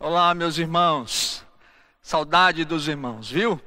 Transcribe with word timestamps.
Olá, 0.00 0.32
meus 0.32 0.58
irmãos. 0.58 1.44
Saudade 2.00 2.64
dos 2.64 2.86
irmãos, 2.86 3.32
viu? 3.32 3.60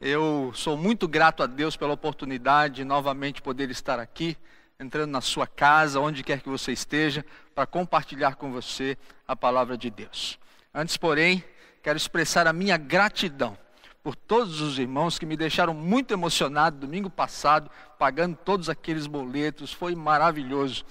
Eu 0.00 0.50
sou 0.54 0.78
muito 0.78 1.06
grato 1.06 1.42
a 1.42 1.46
Deus 1.46 1.76
pela 1.76 1.92
oportunidade 1.92 2.76
de 2.76 2.84
novamente 2.84 3.42
poder 3.42 3.70
estar 3.70 3.98
aqui, 3.98 4.34
entrando 4.80 5.10
na 5.10 5.20
sua 5.20 5.46
casa, 5.46 6.00
onde 6.00 6.24
quer 6.24 6.40
que 6.40 6.48
você 6.48 6.72
esteja, 6.72 7.22
para 7.54 7.66
compartilhar 7.66 8.36
com 8.36 8.50
você 8.50 8.96
a 9.28 9.36
palavra 9.36 9.76
de 9.76 9.90
Deus. 9.90 10.38
Antes, 10.72 10.96
porém, 10.96 11.44
quero 11.82 11.98
expressar 11.98 12.46
a 12.46 12.52
minha 12.54 12.78
gratidão 12.78 13.54
por 14.02 14.16
todos 14.16 14.62
os 14.62 14.78
irmãos 14.78 15.18
que 15.18 15.26
me 15.26 15.36
deixaram 15.36 15.74
muito 15.74 16.14
emocionado 16.14 16.78
domingo 16.78 17.10
passado, 17.10 17.70
pagando 17.98 18.38
todos 18.42 18.70
aqueles 18.70 19.06
boletos, 19.06 19.70
foi 19.70 19.94
maravilhoso. 19.94 20.82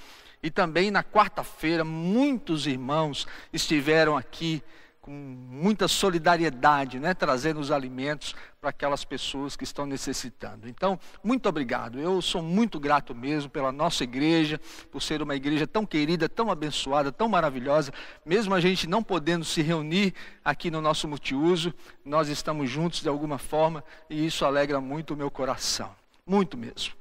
E 0.43 0.51
também 0.51 0.91
na 0.91 1.03
quarta-feira, 1.03 1.83
muitos 1.83 2.67
irmãos 2.67 3.25
estiveram 3.51 4.15
aqui 4.15 4.61
com 5.03 5.11
muita 5.11 5.85
solidariedade, 5.85 6.97
né, 6.97 7.13
trazendo 7.13 7.59
os 7.59 7.71
alimentos 7.71 8.33
para 8.61 8.69
aquelas 8.69 9.03
pessoas 9.03 9.53
que 9.53 9.65
estão 9.65 9.85
necessitando. 9.85 10.69
Então, 10.69 10.97
muito 11.21 11.49
obrigado. 11.49 11.99
Eu 11.99 12.21
sou 12.21 12.41
muito 12.41 12.79
grato 12.79 13.13
mesmo 13.13 13.49
pela 13.49 13.69
nossa 13.69 14.05
igreja, 14.05 14.61
por 14.89 15.01
ser 15.01 15.21
uma 15.21 15.35
igreja 15.35 15.67
tão 15.67 15.85
querida, 15.85 16.29
tão 16.29 16.49
abençoada, 16.49 17.11
tão 17.11 17.27
maravilhosa. 17.27 17.91
Mesmo 18.25 18.55
a 18.55 18.61
gente 18.61 18.87
não 18.87 19.03
podendo 19.03 19.43
se 19.43 19.61
reunir 19.61 20.13
aqui 20.43 20.71
no 20.71 20.79
nosso 20.79 21.05
multiuso, 21.05 21.73
nós 22.05 22.29
estamos 22.29 22.69
juntos 22.69 23.01
de 23.01 23.09
alguma 23.09 23.37
forma 23.37 23.83
e 24.09 24.25
isso 24.25 24.45
alegra 24.45 24.79
muito 24.79 25.15
o 25.15 25.17
meu 25.17 25.29
coração. 25.29 25.93
Muito 26.25 26.57
mesmo. 26.57 26.93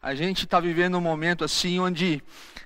A 0.00 0.14
gente 0.14 0.44
está 0.44 0.60
vivendo 0.60 0.96
um 0.96 1.00
momento 1.00 1.44
assim 1.44 1.80
onde 1.80 2.22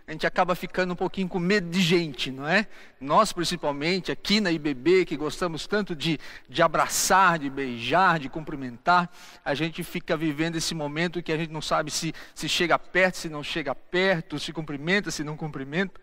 a 0.06 0.12
gente 0.12 0.26
acaba 0.26 0.54
ficando 0.54 0.92
um 0.92 0.96
pouquinho 0.96 1.28
com 1.28 1.38
medo 1.38 1.70
de 1.70 1.80
gente, 1.80 2.30
não 2.30 2.46
é? 2.46 2.66
Nós, 3.00 3.32
principalmente, 3.32 4.10
aqui 4.10 4.40
na 4.40 4.50
IBB, 4.50 5.04
que 5.04 5.16
gostamos 5.16 5.66
tanto 5.66 5.94
de, 5.94 6.18
de 6.48 6.62
abraçar, 6.62 7.38
de 7.38 7.48
beijar, 7.48 8.18
de 8.18 8.28
cumprimentar, 8.28 9.08
a 9.44 9.54
gente 9.54 9.82
fica 9.84 10.16
vivendo 10.16 10.56
esse 10.56 10.74
momento 10.74 11.22
que 11.22 11.32
a 11.32 11.36
gente 11.36 11.52
não 11.52 11.62
sabe 11.62 11.90
se, 11.90 12.12
se 12.34 12.48
chega 12.48 12.78
perto, 12.78 13.18
se 13.18 13.28
não 13.28 13.42
chega 13.42 13.74
perto, 13.74 14.38
se 14.38 14.52
cumprimenta, 14.52 15.10
se 15.10 15.22
não 15.22 15.36
cumprimenta. 15.36 16.00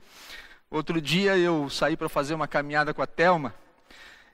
Outro 0.72 1.02
dia 1.02 1.38
eu 1.38 1.70
saí 1.70 1.96
para 1.98 2.10
fazer 2.10 2.34
uma 2.34 2.48
caminhada 2.48 2.94
com 2.94 3.02
a 3.02 3.08
Telma, 3.08 3.54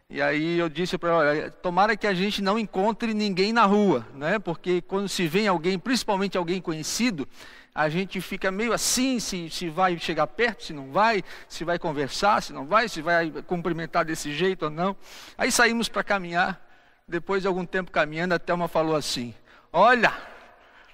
e 0.09 0.21
aí 0.21 0.59
eu 0.59 0.69
disse 0.69 0.97
para 0.97 1.09
ela, 1.09 1.49
tomara 1.49 1.97
que 1.97 2.05
a 2.05 2.13
gente 2.13 2.41
não 2.41 2.59
encontre 2.59 3.13
ninguém 3.13 3.51
na 3.51 3.65
rua, 3.65 4.05
né? 4.13 4.37
Porque 4.37 4.81
quando 4.81 5.09
se 5.09 5.27
vê 5.27 5.47
alguém, 5.47 5.79
principalmente 5.79 6.37
alguém 6.37 6.61
conhecido, 6.61 7.27
a 7.73 7.89
gente 7.89 8.21
fica 8.21 8.51
meio 8.51 8.71
assim, 8.71 9.19
se, 9.19 9.49
se 9.49 9.69
vai 9.69 9.97
chegar 9.97 10.27
perto, 10.27 10.63
se 10.63 10.73
não 10.73 10.91
vai, 10.91 11.23
se 11.47 11.63
vai 11.63 11.79
conversar, 11.79 12.43
se 12.43 12.53
não 12.53 12.67
vai, 12.67 12.87
se 12.87 13.01
vai 13.01 13.31
cumprimentar 13.47 14.05
desse 14.05 14.31
jeito 14.31 14.65
ou 14.65 14.69
não. 14.69 14.95
Aí 15.37 15.51
saímos 15.51 15.89
para 15.89 16.03
caminhar. 16.03 16.61
Depois 17.07 17.41
de 17.41 17.47
algum 17.47 17.65
tempo 17.65 17.91
caminhando, 17.91 18.33
a 18.33 18.39
Thelma 18.39 18.67
falou 18.67 18.95
assim: 18.95 19.33
Olha, 19.71 20.13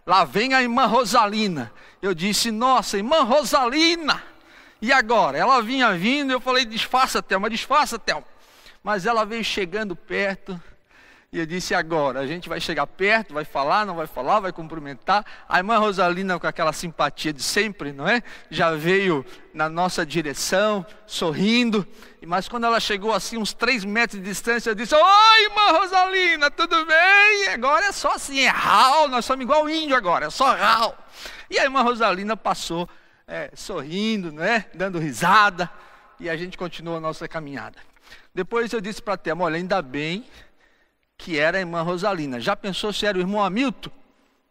lá 0.06 0.24
vem 0.24 0.54
a 0.54 0.62
irmã 0.62 0.86
Rosalina. 0.86 1.72
Eu 2.02 2.14
disse: 2.14 2.50
Nossa, 2.50 2.98
irmã 2.98 3.24
Rosalina! 3.24 4.24
E 4.82 4.92
agora? 4.92 5.38
Ela 5.38 5.62
vinha 5.62 5.94
vindo, 5.94 6.32
eu 6.32 6.40
falei: 6.40 6.66
Disfarça, 6.66 7.22
Thelma, 7.22 7.50
disfarça, 7.50 8.00
Thelma. 8.00 8.26
Mas 8.84 9.06
ela 9.06 9.26
veio 9.26 9.44
chegando 9.44 9.96
perto. 9.96 10.60
E 11.32 11.38
eu 11.38 11.46
disse: 11.46 11.76
agora, 11.76 12.20
a 12.20 12.28
gente 12.28 12.50
vai 12.50 12.60
chegar 12.60 12.88
perto, 12.88 13.36
vai 13.36 13.46
falar, 13.46 13.86
não 13.86 13.96
vai 13.96 14.08
falar, 14.08 14.40
vai 14.40 14.52
cumprimentar. 14.52 15.24
A 15.48 15.58
irmã 15.60 15.78
Rosalina, 15.78 16.40
com 16.40 16.48
aquela 16.48 16.74
simpatia 16.74 17.32
de 17.32 17.44
sempre, 17.44 17.92
não 17.92 18.08
é? 18.08 18.24
Já 18.50 18.72
veio 18.72 19.24
na 19.54 19.70
nossa 19.70 20.04
direção, 20.04 20.84
sorrindo. 21.06 21.86
Mas 22.26 22.48
quando 22.50 22.66
ela 22.66 22.80
chegou 22.80 23.14
assim, 23.14 23.38
uns 23.38 23.54
três 23.54 23.86
metros 23.86 24.20
de 24.20 24.28
distância, 24.28 24.72
eu 24.72 24.76
disse: 24.76 24.96
Oi, 24.96 25.44
irmã 25.44 25.80
Rosalina, 25.80 26.50
tudo 26.50 26.84
bem? 26.86 27.50
Agora 27.54 27.86
é 27.86 27.92
só 27.92 28.14
assim, 28.14 28.40
é 28.40 28.50
rau, 28.50 29.08
nós 29.08 29.24
somos 29.24 29.44
igual 29.44 29.70
índio 29.70 29.96
agora, 29.96 30.26
é 30.26 30.30
só 30.32 30.56
rau. 30.56 30.98
E 31.48 31.60
a 31.60 31.64
irmã 31.64 31.84
Rosalina 31.84 32.36
passou 32.36 32.90
é, 33.28 33.52
sorrindo, 33.54 34.32
não 34.32 34.44
é? 34.44 34.66
Dando 34.74 34.98
risada. 34.98 35.70
E 36.20 36.28
a 36.28 36.36
gente 36.36 36.58
continua 36.58 36.98
a 36.98 37.00
nossa 37.00 37.28
caminhada. 37.28 37.89
Depois 38.34 38.72
eu 38.72 38.82
disse 38.82 39.02
para 39.02 39.16
a 39.16 39.18
Thelma, 39.18 39.46
olha, 39.46 39.58
ainda 39.58 39.82
bem 39.82 40.26
que 41.18 41.38
era 41.38 41.58
a 41.58 41.62
irmã 41.62 41.82
Rosalina. 41.82 42.40
Já 42.40 42.56
pensou 42.56 42.94
se 42.94 43.06
era 43.06 43.18
o 43.18 43.22
irmão 43.22 43.44
Hamilton? 43.44 43.92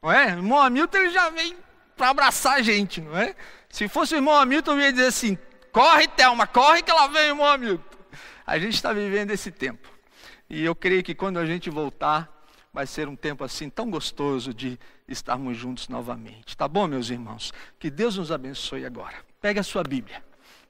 Não 0.02 0.12
é? 0.12 0.26
O 0.26 0.38
irmão 0.38 0.60
Hamilton 0.60 0.98
ele 0.98 1.10
já 1.10 1.30
vem 1.30 1.56
para 1.96 2.10
abraçar 2.10 2.54
a 2.54 2.62
gente, 2.62 3.00
não 3.00 3.16
é? 3.16 3.34
Se 3.68 3.88
fosse 3.88 4.14
o 4.14 4.18
irmão 4.18 4.34
Hamilton, 4.34 4.72
eu 4.72 4.80
ia 4.80 4.92
dizer 4.92 5.06
assim, 5.06 5.38
corre 5.72 6.06
Thelma, 6.08 6.46
corre 6.46 6.82
que 6.82 6.90
ela 6.90 7.06
vem, 7.08 7.28
irmão 7.28 7.46
Hamilton. 7.46 7.98
A 8.46 8.58
gente 8.58 8.74
está 8.74 8.92
vivendo 8.92 9.30
esse 9.30 9.50
tempo. 9.50 9.88
E 10.48 10.64
eu 10.64 10.74
creio 10.74 11.02
que 11.02 11.14
quando 11.14 11.38
a 11.38 11.46
gente 11.46 11.68
voltar, 11.68 12.30
vai 12.72 12.86
ser 12.86 13.08
um 13.08 13.16
tempo 13.16 13.44
assim 13.44 13.68
tão 13.68 13.90
gostoso 13.90 14.54
de 14.54 14.78
estarmos 15.06 15.56
juntos 15.56 15.88
novamente. 15.88 16.56
Tá 16.56 16.68
bom, 16.68 16.86
meus 16.86 17.10
irmãos? 17.10 17.52
Que 17.78 17.90
Deus 17.90 18.16
nos 18.16 18.30
abençoe 18.30 18.84
agora. 18.84 19.16
Pega 19.40 19.60
a 19.60 19.64
sua 19.64 19.82
Bíblia. 19.82 20.22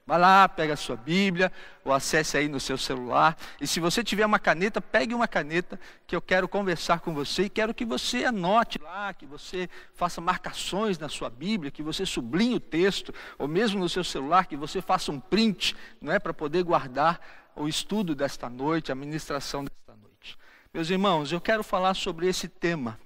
Vai 0.09 0.17
lá, 0.17 0.49
pega 0.49 0.73
a 0.73 0.75
sua 0.75 0.95
Bíblia, 0.95 1.51
ou 1.85 1.93
acesse 1.93 2.35
aí 2.35 2.47
no 2.47 2.59
seu 2.59 2.79
celular. 2.79 3.37
E 3.61 3.67
se 3.67 3.79
você 3.79 4.03
tiver 4.03 4.25
uma 4.25 4.39
caneta, 4.39 4.81
pegue 4.81 5.13
uma 5.13 5.27
caneta, 5.27 5.79
que 6.07 6.15
eu 6.15 6.21
quero 6.21 6.47
conversar 6.47 7.01
com 7.01 7.13
você 7.13 7.43
e 7.43 7.49
quero 7.49 7.75
que 7.75 7.85
você 7.85 8.25
anote 8.25 8.79
lá, 8.79 9.13
que 9.13 9.27
você 9.27 9.69
faça 9.93 10.19
marcações 10.19 10.97
na 10.97 11.09
sua 11.09 11.29
Bíblia, 11.29 11.69
que 11.69 11.83
você 11.83 12.07
sublinhe 12.07 12.55
o 12.55 12.59
texto, 12.59 13.13
ou 13.37 13.47
mesmo 13.47 13.79
no 13.79 13.87
seu 13.87 14.03
celular, 14.03 14.47
que 14.47 14.57
você 14.57 14.81
faça 14.81 15.11
um 15.11 15.19
print, 15.19 15.75
não 16.01 16.11
é, 16.11 16.17
para 16.17 16.33
poder 16.33 16.63
guardar 16.63 17.21
o 17.55 17.67
estudo 17.67 18.15
desta 18.15 18.49
noite, 18.49 18.91
a 18.91 18.95
ministração 18.95 19.63
desta 19.63 19.95
noite. 19.95 20.39
Meus 20.73 20.89
irmãos, 20.89 21.31
eu 21.31 21.39
quero 21.39 21.63
falar 21.63 21.93
sobre 21.93 22.27
esse 22.27 22.47
tema 22.47 22.99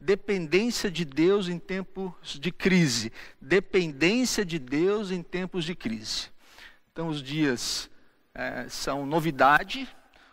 dependência 0.00 0.90
de 0.90 1.04
Deus 1.04 1.50
em 1.50 1.58
tempos 1.58 2.38
de 2.40 2.50
crise. 2.50 3.12
Dependência 3.38 4.42
de 4.42 4.58
Deus 4.58 5.10
em 5.10 5.22
tempos 5.22 5.62
de 5.62 5.74
crise. 5.74 6.34
Então, 6.96 7.08
os 7.08 7.22
dias 7.22 7.90
é, 8.34 8.70
são 8.70 9.04
novidade, 9.04 9.86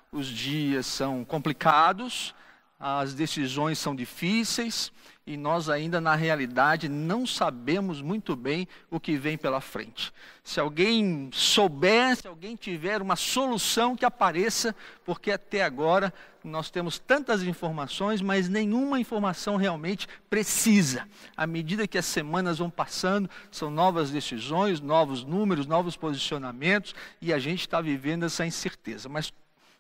os 0.10 0.28
dias 0.28 0.86
são 0.86 1.26
complicados, 1.26 2.34
as 2.80 3.14
decisões 3.14 3.78
são 3.78 3.94
difíceis 3.94 4.90
e 5.26 5.38
nós 5.38 5.70
ainda 5.70 6.02
na 6.02 6.16
realidade 6.16 6.90
não 6.90 7.26
sabemos 7.26 8.02
muito 8.02 8.36
bem 8.36 8.68
o 8.92 9.00
que 9.00 9.16
vem 9.16 9.38
pela 9.38 9.62
frente. 9.62 10.12
Se 10.44 10.60
alguém 10.60 11.30
souber, 11.32 12.18
se 12.18 12.28
alguém 12.28 12.58
tiver 12.58 13.02
uma 13.02 13.16
solução 13.16 13.96
que 13.96 14.04
apareça, 14.04 14.76
porque 15.06 15.32
até 15.32 15.64
agora 15.64 16.14
nós 16.44 16.70
temos 16.70 17.00
tantas 17.00 17.42
informações, 17.42 18.22
mas 18.22 18.50
nenhuma 18.50 19.00
informação 19.00 19.56
realmente 19.56 20.10
precisa. 20.30 21.08
À 21.38 21.48
medida 21.48 21.88
que 21.88 21.98
as 21.98 22.06
semanas 22.06 22.58
vão 22.58 22.70
passando, 22.70 23.30
são 23.50 23.72
novas 23.72 24.12
decisões, 24.12 24.82
novos 24.82 25.24
números, 25.24 25.66
novos 25.66 25.96
posicionamentos 25.96 26.94
e 27.22 27.32
a 27.32 27.40
gente 27.40 27.62
está 27.62 27.80
vivendo 27.80 28.26
essa 28.26 28.46
incerteza. 28.46 29.08
Mas 29.08 29.32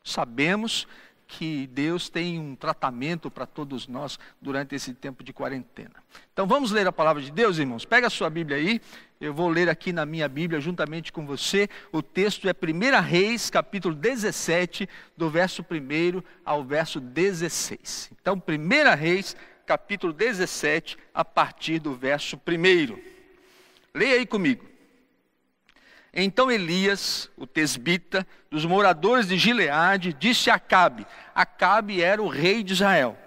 sabemos 0.05 0.87
que 1.37 1.67
Deus 1.67 2.09
tem 2.09 2.39
um 2.39 2.55
tratamento 2.55 3.29
para 3.31 3.47
todos 3.47 3.87
nós 3.87 4.19
durante 4.39 4.75
esse 4.75 4.93
tempo 4.93 5.23
de 5.23 5.33
quarentena. 5.33 5.95
Então 6.31 6.45
vamos 6.45 6.71
ler 6.71 6.87
a 6.87 6.91
palavra 6.91 7.21
de 7.21 7.31
Deus, 7.31 7.57
irmãos. 7.57 7.85
Pega 7.85 8.07
a 8.07 8.09
sua 8.09 8.29
Bíblia 8.29 8.57
aí. 8.57 8.79
Eu 9.19 9.33
vou 9.33 9.49
ler 9.49 9.67
aqui 9.67 9.91
na 9.91 10.05
minha 10.05 10.27
Bíblia 10.27 10.61
juntamente 10.61 11.11
com 11.11 11.25
você. 11.25 11.67
O 11.91 12.03
texto 12.03 12.47
é 12.47 12.51
1 12.51 13.01
Reis, 13.01 13.49
capítulo 13.49 13.95
17, 13.95 14.87
do 15.17 15.29
verso 15.29 15.63
1 15.63 16.21
ao 16.45 16.63
verso 16.63 16.99
16. 16.99 18.11
Então, 18.21 18.35
1 18.35 18.95
Reis, 18.95 19.35
capítulo 19.65 20.13
17, 20.13 20.97
a 21.13 21.25
partir 21.25 21.79
do 21.79 21.95
verso 21.95 22.35
1. 22.35 22.99
Leia 23.95 24.15
aí 24.15 24.25
comigo. 24.25 24.72
Então 26.13 26.51
Elias, 26.51 27.29
o 27.35 27.47
tesbita, 27.47 28.27
dos 28.51 28.65
moradores 28.65 29.27
de 29.27 29.37
Gileade, 29.37 30.13
disse 30.13 30.49
a 30.51 30.55
Acabe: 30.55 31.07
Acabe 31.33 32.01
era 32.01 32.21
o 32.21 32.27
rei 32.27 32.61
de 32.61 32.73
Israel. 32.73 33.17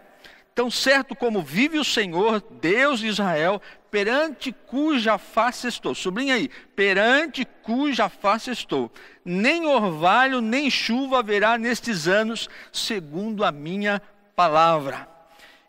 Tão 0.55 0.71
certo 0.71 1.15
como 1.15 1.43
vive 1.43 1.79
o 1.79 1.85
Senhor, 1.85 2.43
Deus 2.61 3.01
de 3.01 3.09
Israel, 3.09 3.61
perante 3.91 4.53
cuja 4.53 5.19
face 5.19 5.67
estou. 5.67 5.95
Sublinha 5.95 6.35
aí, 6.35 6.49
perante 6.75 7.45
cuja 7.63 8.09
face 8.09 8.51
estou. 8.51 8.91
Nem 9.25 9.67
orvalho, 9.67 10.41
nem 10.41 10.71
chuva 10.71 11.19
haverá 11.19 11.59
nestes 11.59 12.07
anos, 12.07 12.49
segundo 12.73 13.45
a 13.45 13.53
minha 13.53 14.01
palavra. 14.35 15.09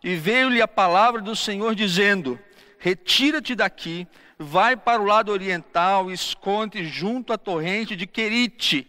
E 0.04 0.16
veio-lhe 0.16 0.62
a 0.62 0.68
palavra 0.68 1.20
do 1.20 1.36
Senhor 1.36 1.74
dizendo: 1.74 2.40
Retira-te 2.78 3.56
daqui, 3.56 4.08
vai 4.38 4.76
para 4.78 5.02
o 5.02 5.06
lado 5.06 5.32
oriental 5.32 6.12
esconde 6.12 6.86
junto 6.86 7.34
à 7.34 7.38
torrente 7.38 7.96
de 7.96 8.06
Querite. 8.06 8.88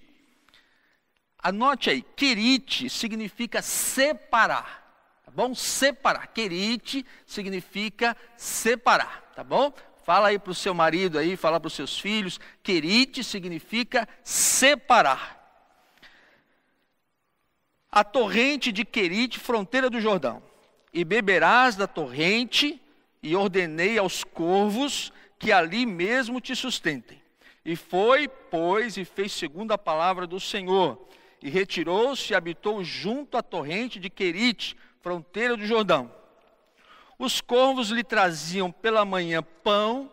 Anote 1.42 1.90
aí, 1.90 2.02
Querite 2.02 2.90
significa 2.90 3.62
separar, 3.62 5.20
tá 5.24 5.30
bom? 5.30 5.54
Separar. 5.54 6.26
Querite 6.28 7.06
significa 7.26 8.16
separar, 8.36 9.32
tá 9.34 9.42
bom? 9.42 9.72
Fala 10.04 10.28
aí 10.28 10.38
para 10.38 10.50
o 10.50 10.54
seu 10.54 10.74
marido 10.74 11.18
aí, 11.18 11.36
fala 11.36 11.60
para 11.60 11.68
os 11.68 11.74
seus 11.74 11.98
filhos. 11.98 12.40
Querite 12.62 13.22
significa 13.22 14.08
separar. 14.22 15.36
a 17.90 18.04
torrente 18.04 18.70
de 18.70 18.84
Querite, 18.84 19.38
fronteira 19.38 19.88
do 19.88 20.00
Jordão, 20.00 20.42
e 20.92 21.04
beberás 21.04 21.74
da 21.74 21.86
torrente, 21.86 22.80
e 23.22 23.34
ordenei 23.34 23.98
aos 23.98 24.22
corvos 24.22 25.12
que 25.38 25.52
ali 25.52 25.86
mesmo 25.86 26.40
te 26.40 26.54
sustentem. 26.56 27.22
E 27.64 27.76
foi, 27.76 28.28
pois, 28.28 28.96
e 28.96 29.04
fez 29.04 29.32
segundo 29.32 29.72
a 29.72 29.78
palavra 29.78 30.26
do 30.26 30.40
Senhor, 30.40 31.06
e 31.42 31.48
retirou-se 31.48 32.32
e 32.32 32.36
habitou 32.36 32.82
junto 32.82 33.36
à 33.36 33.42
torrente 33.42 34.00
de 34.00 34.10
Querite, 34.10 34.76
fronteira 35.00 35.56
do 35.56 35.66
Jordão. 35.66 36.12
Os 37.18 37.40
corvos 37.40 37.90
lhe 37.90 38.04
traziam 38.04 38.70
pela 38.70 39.04
manhã 39.04 39.42
pão 39.42 40.10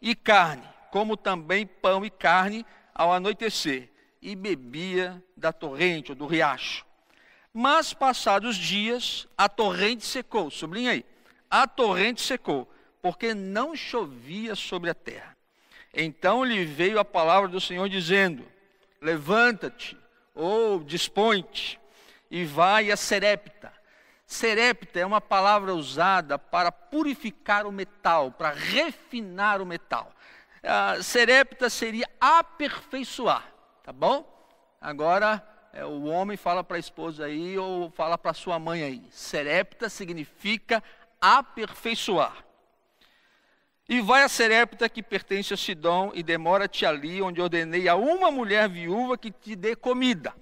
e 0.00 0.14
carne, 0.14 0.66
como 0.90 1.16
também 1.16 1.66
pão 1.66 2.04
e 2.04 2.10
carne 2.10 2.64
ao 2.94 3.12
anoitecer, 3.12 3.90
e 4.20 4.34
bebia 4.34 5.22
da 5.36 5.52
torrente 5.52 6.12
ou 6.12 6.16
do 6.16 6.26
riacho. 6.26 6.84
Mas 7.52 7.94
passados 7.94 8.56
dias, 8.56 9.26
a 9.36 9.48
torrente 9.48 10.04
secou, 10.04 10.50
sublinha 10.50 10.90
aí, 10.90 11.04
a 11.50 11.66
torrente 11.66 12.20
secou, 12.20 12.68
porque 13.06 13.32
não 13.32 13.76
chovia 13.76 14.56
sobre 14.56 14.90
a 14.90 14.94
terra. 14.94 15.36
Então 15.94 16.42
lhe 16.42 16.64
veio 16.64 16.98
a 16.98 17.04
palavra 17.04 17.48
do 17.48 17.60
Senhor 17.60 17.88
dizendo: 17.88 18.44
Levanta-te, 19.00 19.96
ou 20.34 20.80
dispõe-te, 20.80 21.78
e 22.28 22.44
vai 22.44 22.90
a 22.90 22.96
Serepta. 22.96 23.72
Serepta 24.26 24.98
é 24.98 25.06
uma 25.06 25.20
palavra 25.20 25.72
usada 25.72 26.36
para 26.36 26.72
purificar 26.72 27.64
o 27.64 27.70
metal, 27.70 28.32
para 28.32 28.50
refinar 28.50 29.62
o 29.62 29.66
metal. 29.66 30.12
Uh, 30.64 31.00
serepta 31.00 31.70
seria 31.70 32.10
aperfeiçoar, 32.20 33.44
tá 33.84 33.92
bom? 33.92 34.26
Agora 34.80 35.46
é, 35.72 35.84
o 35.84 36.06
homem 36.06 36.36
fala 36.36 36.64
para 36.64 36.76
a 36.76 36.80
esposa 36.80 37.26
aí 37.26 37.56
ou 37.56 37.88
fala 37.92 38.18
para 38.18 38.34
sua 38.34 38.58
mãe 38.58 38.82
aí. 38.82 39.06
Serepta 39.12 39.88
significa 39.88 40.82
aperfeiçoar. 41.20 42.45
E 43.88 44.00
vai 44.00 44.24
a 44.24 44.28
Serepta 44.28 44.88
que 44.88 45.02
pertence 45.02 45.54
a 45.54 45.56
Sidom 45.56 46.10
e 46.12 46.22
demora-te 46.22 46.84
ali, 46.84 47.22
onde 47.22 47.40
ordenei 47.40 47.88
a 47.88 47.94
uma 47.94 48.30
mulher 48.30 48.68
viúva 48.68 49.16
que 49.16 49.30
te 49.30 49.54
dê 49.54 49.76
comida. 49.76 50.34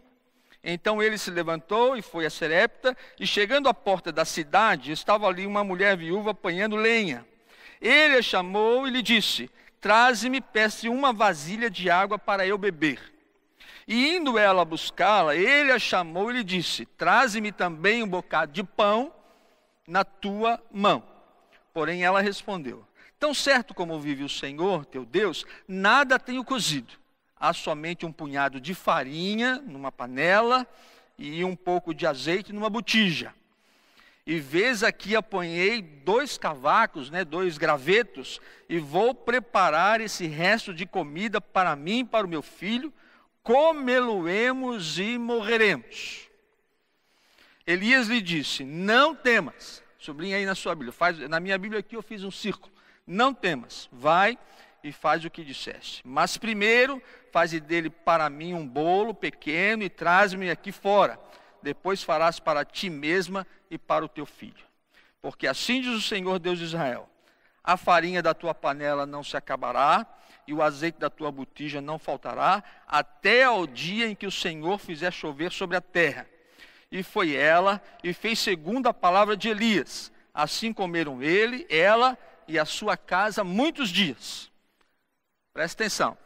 Então 0.62 1.02
ele 1.02 1.18
se 1.18 1.30
levantou 1.30 1.94
e 1.94 2.00
foi 2.00 2.24
a 2.24 2.30
Serepta, 2.30 2.96
e 3.20 3.26
chegando 3.26 3.68
à 3.68 3.74
porta 3.74 4.10
da 4.10 4.24
cidade, 4.24 4.92
estava 4.92 5.26
ali 5.26 5.46
uma 5.46 5.62
mulher 5.62 5.94
viúva 5.94 6.30
apanhando 6.30 6.74
lenha. 6.74 7.26
Ele 7.82 8.16
a 8.16 8.22
chamou 8.22 8.88
e 8.88 8.90
lhe 8.90 9.02
disse: 9.02 9.50
Traze-me, 9.78 10.40
peça 10.40 10.88
uma 10.88 11.12
vasilha 11.12 11.68
de 11.68 11.90
água 11.90 12.18
para 12.18 12.46
eu 12.46 12.56
beber. 12.56 13.12
E 13.86 14.16
indo 14.16 14.38
ela 14.38 14.64
buscá-la, 14.64 15.36
ele 15.36 15.70
a 15.70 15.78
chamou 15.78 16.30
e 16.30 16.34
lhe 16.38 16.44
disse: 16.44 16.86
Traze-me 16.86 17.52
também 17.52 18.02
um 18.02 18.08
bocado 18.08 18.52
de 18.52 18.64
pão 18.64 19.12
na 19.86 20.02
tua 20.02 20.58
mão. 20.72 21.02
Porém 21.74 22.02
ela 22.02 22.22
respondeu: 22.22 22.86
Tão 23.24 23.32
certo 23.32 23.72
como 23.72 23.98
vive 23.98 24.22
o 24.22 24.28
Senhor, 24.28 24.84
teu 24.84 25.02
Deus, 25.02 25.46
nada 25.66 26.18
tenho 26.18 26.44
cozido 26.44 26.92
há 27.40 27.54
somente 27.54 28.04
um 28.04 28.12
punhado 28.12 28.60
de 28.60 28.74
farinha 28.74 29.62
numa 29.66 29.90
panela 29.90 30.66
e 31.16 31.42
um 31.42 31.56
pouco 31.56 31.94
de 31.94 32.06
azeite 32.06 32.52
numa 32.52 32.68
botija. 32.68 33.34
E 34.26 34.38
vês 34.38 34.82
aqui 34.82 35.16
apanhei 35.16 35.80
dois 35.80 36.36
cavacos, 36.36 37.08
né, 37.08 37.24
dois 37.24 37.56
gravetos, 37.56 38.42
e 38.68 38.78
vou 38.78 39.14
preparar 39.14 40.02
esse 40.02 40.26
resto 40.26 40.74
de 40.74 40.84
comida 40.84 41.40
para 41.40 41.74
mim 41.74 42.00
e 42.00 42.04
para 42.04 42.26
o 42.26 42.28
meu 42.28 42.42
filho, 42.42 42.92
comê-lo-emos 43.42 44.98
e 44.98 45.16
morreremos. 45.16 46.28
Elias 47.66 48.06
lhe 48.06 48.20
disse: 48.20 48.64
Não 48.64 49.14
temas. 49.14 49.82
Sublinha 49.98 50.36
aí 50.36 50.44
na 50.44 50.54
sua 50.54 50.74
Bíblia. 50.74 50.92
Faz, 50.92 51.18
na 51.18 51.40
minha 51.40 51.56
Bíblia 51.56 51.80
aqui 51.80 51.96
eu 51.96 52.02
fiz 52.02 52.22
um 52.22 52.30
círculo. 52.30 52.73
Não 53.06 53.34
temas. 53.34 53.88
Vai 53.92 54.38
e 54.82 54.92
faz 54.92 55.24
o 55.24 55.30
que 55.30 55.44
disseste. 55.44 56.02
Mas 56.04 56.36
primeiro, 56.36 57.02
faze 57.32 57.58
dele 57.58 57.88
para 57.90 58.28
mim 58.28 58.54
um 58.54 58.66
bolo 58.66 59.14
pequeno 59.14 59.82
e 59.82 59.88
traz-me 59.88 60.50
aqui 60.50 60.70
fora. 60.70 61.18
Depois 61.62 62.02
farás 62.02 62.38
para 62.38 62.64
ti 62.64 62.90
mesma 62.90 63.46
e 63.70 63.78
para 63.78 64.04
o 64.04 64.08
teu 64.08 64.26
filho. 64.26 64.64
Porque 65.22 65.46
assim 65.46 65.80
diz 65.80 65.92
o 65.92 66.02
Senhor 66.02 66.38
Deus 66.38 66.58
de 66.58 66.64
Israel: 66.64 67.08
a 67.62 67.78
farinha 67.78 68.22
da 68.22 68.34
tua 68.34 68.54
panela 68.54 69.06
não 69.06 69.24
se 69.24 69.38
acabará, 69.38 70.06
e 70.46 70.52
o 70.52 70.60
azeite 70.60 70.98
da 70.98 71.08
tua 71.08 71.32
botija 71.32 71.80
não 71.80 71.98
faltará, 71.98 72.62
até 72.86 73.44
ao 73.44 73.66
dia 73.66 74.06
em 74.06 74.14
que 74.14 74.26
o 74.26 74.30
Senhor 74.30 74.78
fizer 74.78 75.10
chover 75.10 75.50
sobre 75.50 75.74
a 75.74 75.80
terra. 75.80 76.28
E 76.92 77.02
foi 77.02 77.34
ela, 77.34 77.80
e 78.02 78.12
fez 78.12 78.38
segundo 78.38 78.86
a 78.86 78.92
palavra 78.92 79.34
de 79.34 79.48
Elias. 79.48 80.12
Assim 80.34 80.74
comeram 80.74 81.22
ele, 81.22 81.66
ela 81.70 82.18
e 82.46 82.58
a 82.58 82.64
sua 82.64 82.96
casa 82.96 83.42
muitos 83.44 83.88
dias. 83.88 84.50
Presta 85.52 85.82
atenção. 85.82 86.18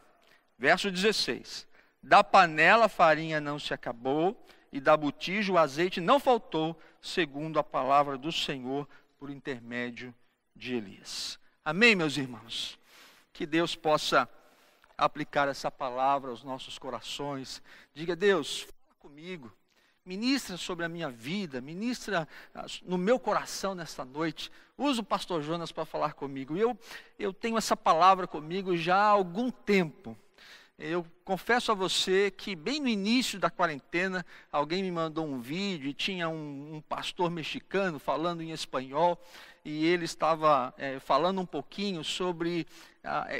Verso 0.57 0.91
16. 0.91 1.67
Da 2.01 2.23
panela 2.23 2.85
a 2.85 2.89
farinha 2.89 3.39
não 3.39 3.59
se 3.59 3.73
acabou, 3.73 4.35
e 4.71 4.79
da 4.79 4.95
botija 4.95 5.51
o 5.51 5.57
azeite 5.57 5.99
não 5.99 6.19
faltou, 6.19 6.79
segundo 7.01 7.59
a 7.59 7.63
palavra 7.63 8.17
do 8.17 8.31
Senhor, 8.31 8.87
por 9.17 9.29
intermédio 9.29 10.13
de 10.55 10.75
Elias. 10.75 11.39
Amém, 11.63 11.95
meus 11.95 12.17
irmãos? 12.17 12.79
Que 13.33 13.45
Deus 13.45 13.75
possa 13.75 14.29
aplicar 14.97 15.47
essa 15.47 15.71
palavra 15.71 16.29
aos 16.29 16.43
nossos 16.43 16.77
corações. 16.77 17.61
Diga, 17.93 18.15
Deus, 18.15 18.61
fala 18.61 18.95
comigo 18.99 19.51
ministra 20.05 20.57
sobre 20.57 20.85
a 20.85 20.89
minha 20.89 21.09
vida, 21.09 21.61
ministra 21.61 22.27
ah, 22.53 22.65
no 22.83 22.97
meu 22.97 23.19
coração 23.19 23.75
nesta 23.75 24.03
noite. 24.03 24.51
Usa 24.77 25.01
o 25.01 25.03
pastor 25.03 25.41
Jonas 25.41 25.71
para 25.71 25.85
falar 25.85 26.13
comigo. 26.13 26.57
Eu, 26.57 26.77
eu 27.17 27.33
tenho 27.33 27.57
essa 27.57 27.75
palavra 27.75 28.27
comigo 28.27 28.75
já 28.75 28.95
há 28.95 29.09
algum 29.09 29.51
tempo. 29.51 30.17
Eu 30.77 31.05
confesso 31.25 31.73
a 31.73 31.75
você 31.75 32.31
que 32.31 32.55
bem 32.55 32.79
no 32.79 32.87
início 32.87 33.37
da 33.37 33.49
quarentena, 33.49 34.25
alguém 34.49 34.81
me 34.81 34.89
mandou 34.89 35.27
um 35.27 35.41
vídeo 35.41 35.89
e 35.89 35.93
tinha 35.93 36.29
um, 36.29 36.75
um 36.75 36.81
pastor 36.81 37.29
mexicano 37.29 37.99
falando 37.99 38.41
em 38.41 38.51
espanhol 38.51 39.21
e 39.65 39.85
ele 39.85 40.05
estava 40.05 40.73
é, 40.77 40.97
falando 40.99 41.41
um 41.41 41.45
pouquinho 41.45 42.01
sobre 42.01 42.65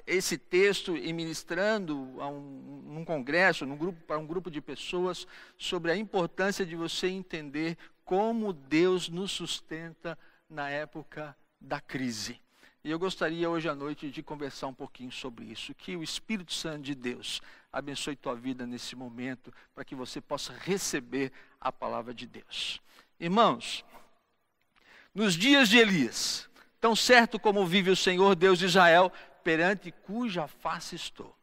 esse 0.08 0.38
texto 0.38 0.96
e 0.96 1.12
ministrando 1.12 2.16
a 2.20 2.28
um, 2.28 2.82
num 2.86 3.06
congresso, 3.06 3.66
num 3.66 3.78
grupo, 3.78 4.02
para 4.06 4.18
um 4.18 4.26
grupo 4.26 4.50
de 4.50 4.62
pessoas, 4.62 5.28
sobre 5.58 5.92
a 5.92 5.98
importância 5.98 6.66
de 6.66 6.76
você 6.76 7.08
entender 7.08 7.78
como 8.06 8.54
Deus 8.54 9.10
nos 9.10 9.32
sustenta 9.32 10.18
na 10.50 10.70
época 10.70 11.36
da 11.60 11.80
crise. 11.80 12.40
E 12.84 12.90
eu 12.90 12.98
gostaria 12.98 13.50
hoje 13.50 13.68
à 13.68 13.76
noite 13.76 14.10
de 14.10 14.24
conversar 14.24 14.68
um 14.68 14.74
pouquinho 14.74 15.12
sobre 15.12 15.46
isso. 15.46 15.76
Que 15.76 15.98
o 15.98 16.04
Espírito 16.04 16.54
Santo 16.54 16.84
de 16.84 16.96
Deus 16.96 17.42
abençoe 17.72 18.16
tua 18.16 18.36
vida 18.36 18.66
nesse 18.66 18.96
momento, 18.96 19.54
para 19.76 19.84
que 19.84 19.94
você 19.94 20.22
possa 20.22 20.54
receber 20.54 21.32
a 21.60 21.72
palavra 21.72 22.14
de 22.14 22.26
Deus. 22.26 22.82
Irmãos, 23.20 23.84
nos 25.14 25.34
dias 25.34 25.68
de 25.68 25.78
Elias, 25.78 26.50
tão 26.80 26.96
certo 26.96 27.38
como 27.38 27.66
vive 27.66 27.90
o 27.90 27.96
Senhor 27.96 28.34
Deus 28.34 28.58
de 28.58 28.66
Israel, 28.66 29.12
perante 29.44 29.92
cuja 29.92 30.48
face 30.48 30.96
estou. 30.96 31.36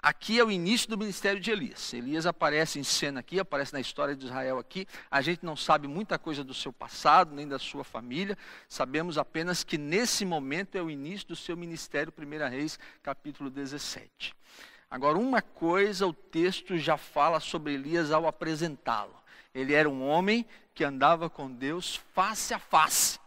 Aqui 0.00 0.38
é 0.38 0.44
o 0.44 0.50
início 0.50 0.88
do 0.88 0.96
ministério 0.96 1.40
de 1.40 1.50
Elias. 1.50 1.92
Elias 1.92 2.26
aparece 2.26 2.78
em 2.78 2.84
cena 2.84 3.20
aqui, 3.20 3.40
aparece 3.40 3.72
na 3.72 3.80
história 3.80 4.14
de 4.14 4.26
Israel 4.26 4.58
aqui. 4.58 4.86
A 5.10 5.20
gente 5.20 5.44
não 5.44 5.56
sabe 5.56 5.88
muita 5.88 6.16
coisa 6.16 6.44
do 6.44 6.54
seu 6.54 6.72
passado, 6.72 7.34
nem 7.34 7.48
da 7.48 7.58
sua 7.58 7.82
família. 7.82 8.38
Sabemos 8.68 9.18
apenas 9.18 9.64
que 9.64 9.76
nesse 9.76 10.24
momento 10.24 10.76
é 10.76 10.82
o 10.82 10.90
início 10.90 11.26
do 11.26 11.34
seu 11.34 11.56
ministério, 11.56 12.12
1 12.16 12.48
Reis, 12.48 12.78
capítulo 13.02 13.50
17. 13.50 14.32
Agora, 14.88 15.18
uma 15.18 15.42
coisa 15.42 16.06
o 16.06 16.12
texto 16.12 16.78
já 16.78 16.96
fala 16.96 17.40
sobre 17.40 17.74
Elias 17.74 18.12
ao 18.12 18.28
apresentá-lo. 18.28 19.16
Ele 19.52 19.74
era 19.74 19.90
um 19.90 20.06
homem 20.06 20.46
que 20.72 20.84
andava 20.84 21.28
com 21.28 21.50
Deus 21.50 21.96
face 22.14 22.54
a 22.54 22.60
face 22.60 23.18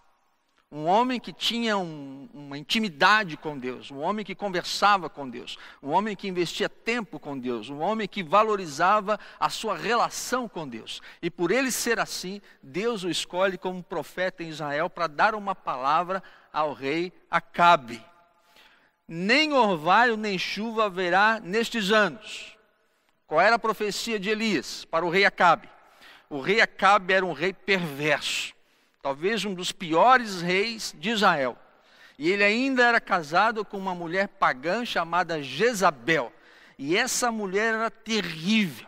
um 0.72 0.86
homem 0.86 1.20
que 1.20 1.34
tinha 1.34 1.78
um, 1.80 2.30
uma 2.32 2.58
intimidade 2.58 3.36
com 3.36 3.58
Deus, 3.58 3.90
um 3.90 4.00
homem 4.00 4.24
que 4.24 4.36
conversava 4.36 5.10
com 5.10 5.28
Deus, 5.28 5.58
um 5.82 5.90
homem 5.90 6.16
que 6.16 6.28
investia 6.28 6.70
tempo 6.70 7.20
com 7.20 7.38
Deus, 7.38 7.70
um 7.70 7.80
homem 7.80 8.08
que 8.08 8.22
valorizava 8.22 9.20
a 9.40 9.50
sua 9.50 9.76
relação 9.76 10.48
com 10.48 10.68
Deus. 10.68 11.02
E 11.24 11.32
por 11.32 11.50
ele 11.50 11.72
ser 11.72 12.00
assim, 12.00 12.40
Deus 12.62 13.04
o 13.04 13.10
escolhe 13.10 13.58
como 13.58 13.82
profeta 13.82 14.44
em 14.44 14.50
Israel 14.50 14.92
para 14.92 15.08
dar 15.08 15.34
uma 15.34 15.56
palavra 15.56 16.22
ao 16.54 16.74
rei 16.74 17.12
Acabe. 17.32 18.04
Nem 19.08 19.54
orvalho 19.54 20.16
nem 20.16 20.38
chuva 20.38 20.86
haverá 20.86 21.40
nestes 21.40 21.92
anos. 21.92 22.56
Qual 23.26 23.42
era 23.42 23.56
a 23.56 23.60
profecia 23.60 24.20
de 24.20 24.30
Elias 24.30 24.86
para 24.86 25.04
o 25.04 25.10
rei 25.10 25.26
Acabe? 25.26 25.68
O 26.30 26.40
rei 26.40 26.62
Acabe 26.62 27.12
era 27.12 27.26
um 27.26 27.34
rei 27.34 27.54
perverso 27.54 28.59
talvez 29.02 29.46
um 29.46 29.54
dos 29.54 29.72
piores 29.72 30.42
reis 30.42 30.94
de 30.98 31.10
Israel. 31.10 31.58
E 32.18 32.30
ele 32.30 32.44
ainda 32.44 32.84
era 32.84 33.00
casado 33.00 33.64
com 33.64 33.78
uma 33.78 33.96
mulher 33.96 34.28
pagã 34.28 34.84
chamada 34.84 35.42
Jezabel. 35.42 36.34
E 36.78 36.98
essa 36.98 37.32
mulher 37.32 37.74
era 37.76 37.90
terrível. 37.90 38.88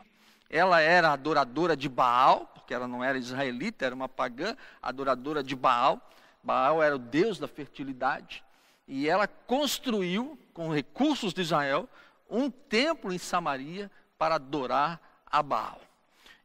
Ela 0.50 0.82
era 0.82 1.12
adoradora 1.12 1.77
de 1.77 1.88
Baal, 1.88 2.51
porque 2.53 2.74
ela 2.74 2.88
não 2.88 3.01
era 3.03 3.18
israelita, 3.18 3.86
era 3.86 3.96
uma 3.96 4.10
pagã, 4.10 4.56
adoradora 4.82 5.41
de 5.41 5.56
Baal. 5.56 6.01
Baal 6.44 6.84
era 6.84 6.96
o 6.96 7.00
deus 7.00 7.39
da 7.39 7.48
fertilidade. 7.48 8.44
E 8.86 9.08
ela 9.08 9.27
construiu, 9.27 10.38
com 10.53 10.70
recursos 10.70 11.34
de 11.34 11.41
Israel, 11.41 11.88
um 12.30 12.50
templo 12.50 13.13
em 13.13 13.18
Samaria 13.18 13.89
para 14.18 14.36
adorar 14.36 15.00
a 15.25 15.41
Baal. 15.41 15.80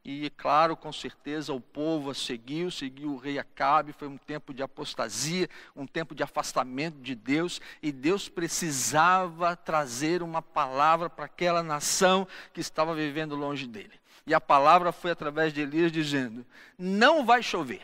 E, 0.09 0.31
claro, 0.37 0.77
com 0.77 0.93
certeza 0.93 1.53
o 1.53 1.61
povo 1.61 2.11
a 2.11 2.15
seguiu, 2.15 2.71
seguiu 2.71 3.15
o 3.15 3.17
rei 3.17 3.41
Acabe, 3.41 3.93
foi 3.93 4.07
um 4.07 4.17
tempo 4.17 4.55
de 4.55 4.63
apostasia, 4.63 5.51
um 5.75 5.85
tempo 5.85 6.15
de 6.15 6.23
afastamento 6.23 7.01
de 7.01 7.13
Deus, 7.13 7.61
e 7.83 7.91
Deus 7.91 8.29
precisava 8.29 9.57
trazer 9.57 10.23
uma 10.23 10.41
palavra 10.41 11.11
para 11.11 11.25
aquela 11.25 11.61
nação 11.61 12.25
que 12.53 12.61
estava 12.61 12.95
vivendo 12.95 13.35
longe 13.35 13.67
dele. 13.67 13.99
E 14.25 14.33
a 14.33 14.41
palavra 14.41 14.93
foi 14.93 15.11
através 15.11 15.53
de 15.53 15.63
Elias 15.63 15.91
dizendo: 15.91 16.47
Não 16.79 17.27
vai 17.27 17.43
chover. 17.43 17.83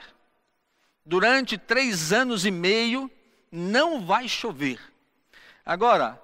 Durante 1.05 1.59
três 1.59 2.13
anos 2.13 2.47
e 2.47 2.53
meio, 2.53 3.11
não 3.51 4.07
vai 4.07 4.29
chover. 4.29 4.79
Agora, 5.67 6.23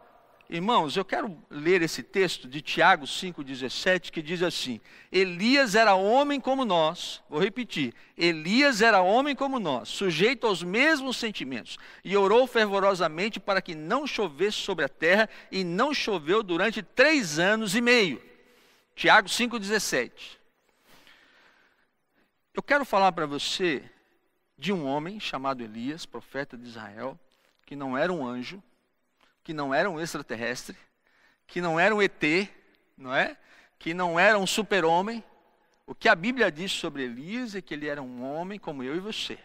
Irmãos, 0.50 0.96
eu 0.96 1.04
quero 1.04 1.36
ler 1.50 1.82
esse 1.82 2.02
texto 2.02 2.48
de 2.48 2.62
Tiago 2.62 3.04
5,17 3.04 4.10
que 4.10 4.22
diz 4.22 4.42
assim: 4.42 4.80
Elias 5.12 5.74
era 5.74 5.94
homem 5.94 6.40
como 6.40 6.64
nós, 6.64 7.22
vou 7.28 7.38
repetir, 7.38 7.94
Elias 8.16 8.80
era 8.80 9.02
homem 9.02 9.36
como 9.36 9.60
nós, 9.60 9.90
sujeito 9.90 10.46
aos 10.46 10.62
mesmos 10.62 11.18
sentimentos, 11.18 11.76
e 12.02 12.16
orou 12.16 12.46
fervorosamente 12.46 13.38
para 13.38 13.60
que 13.60 13.74
não 13.74 14.06
chovesse 14.06 14.56
sobre 14.56 14.86
a 14.86 14.88
terra, 14.88 15.28
e 15.52 15.62
não 15.62 15.92
choveu 15.92 16.42
durante 16.42 16.82
três 16.82 17.38
anos 17.38 17.74
e 17.74 17.82
meio. 17.82 18.22
Tiago 18.96 19.28
5,17. 19.28 20.38
Eu 22.54 22.62
quero 22.62 22.86
falar 22.86 23.12
para 23.12 23.26
você 23.26 23.84
de 24.56 24.72
um 24.72 24.86
homem 24.86 25.20
chamado 25.20 25.62
Elias, 25.62 26.06
profeta 26.06 26.56
de 26.56 26.66
Israel, 26.66 27.20
que 27.66 27.76
não 27.76 27.96
era 27.96 28.10
um 28.10 28.26
anjo, 28.26 28.62
que 29.48 29.54
não 29.54 29.72
era 29.72 29.88
um 29.88 29.98
extraterrestre, 29.98 30.76
que 31.46 31.58
não 31.58 31.80
era 31.80 31.94
um 31.94 32.02
ET, 32.02 32.22
não 32.98 33.14
é? 33.14 33.34
Que 33.78 33.94
não 33.94 34.20
era 34.20 34.38
um 34.38 34.46
super-homem. 34.46 35.24
O 35.86 35.94
que 35.94 36.06
a 36.06 36.14
Bíblia 36.14 36.52
diz 36.52 36.70
sobre 36.70 37.04
Elias 37.04 37.54
é 37.54 37.62
que 37.62 37.72
ele 37.72 37.88
era 37.88 38.02
um 38.02 38.22
homem 38.22 38.58
como 38.58 38.82
eu 38.82 38.94
e 38.94 39.00
você. 39.00 39.38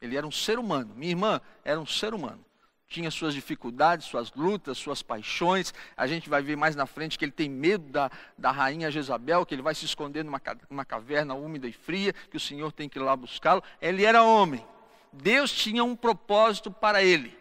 Ele 0.00 0.16
era 0.16 0.24
um 0.24 0.30
ser 0.30 0.60
humano. 0.60 0.94
Minha 0.94 1.10
irmã 1.10 1.40
era 1.64 1.80
um 1.80 1.84
ser 1.84 2.14
humano. 2.14 2.38
Tinha 2.86 3.10
suas 3.10 3.34
dificuldades, 3.34 4.06
suas 4.06 4.32
lutas, 4.32 4.78
suas 4.78 5.02
paixões. 5.02 5.74
A 5.96 6.06
gente 6.06 6.30
vai 6.30 6.40
ver 6.40 6.54
mais 6.54 6.76
na 6.76 6.86
frente 6.86 7.18
que 7.18 7.24
ele 7.24 7.32
tem 7.32 7.48
medo 7.48 7.90
da, 7.90 8.12
da 8.38 8.52
rainha 8.52 8.92
Jezabel, 8.92 9.44
que 9.44 9.56
ele 9.56 9.62
vai 9.62 9.74
se 9.74 9.84
esconder 9.84 10.24
numa, 10.24 10.40
numa 10.70 10.84
caverna 10.84 11.34
úmida 11.34 11.66
e 11.66 11.72
fria, 11.72 12.12
que 12.12 12.36
o 12.36 12.40
Senhor 12.40 12.70
tem 12.70 12.88
que 12.88 12.96
ir 12.96 13.02
lá 13.02 13.16
buscá-lo. 13.16 13.60
Ele 13.82 14.04
era 14.04 14.22
homem. 14.22 14.64
Deus 15.12 15.50
tinha 15.50 15.82
um 15.82 15.96
propósito 15.96 16.70
para 16.70 17.02
ele. 17.02 17.36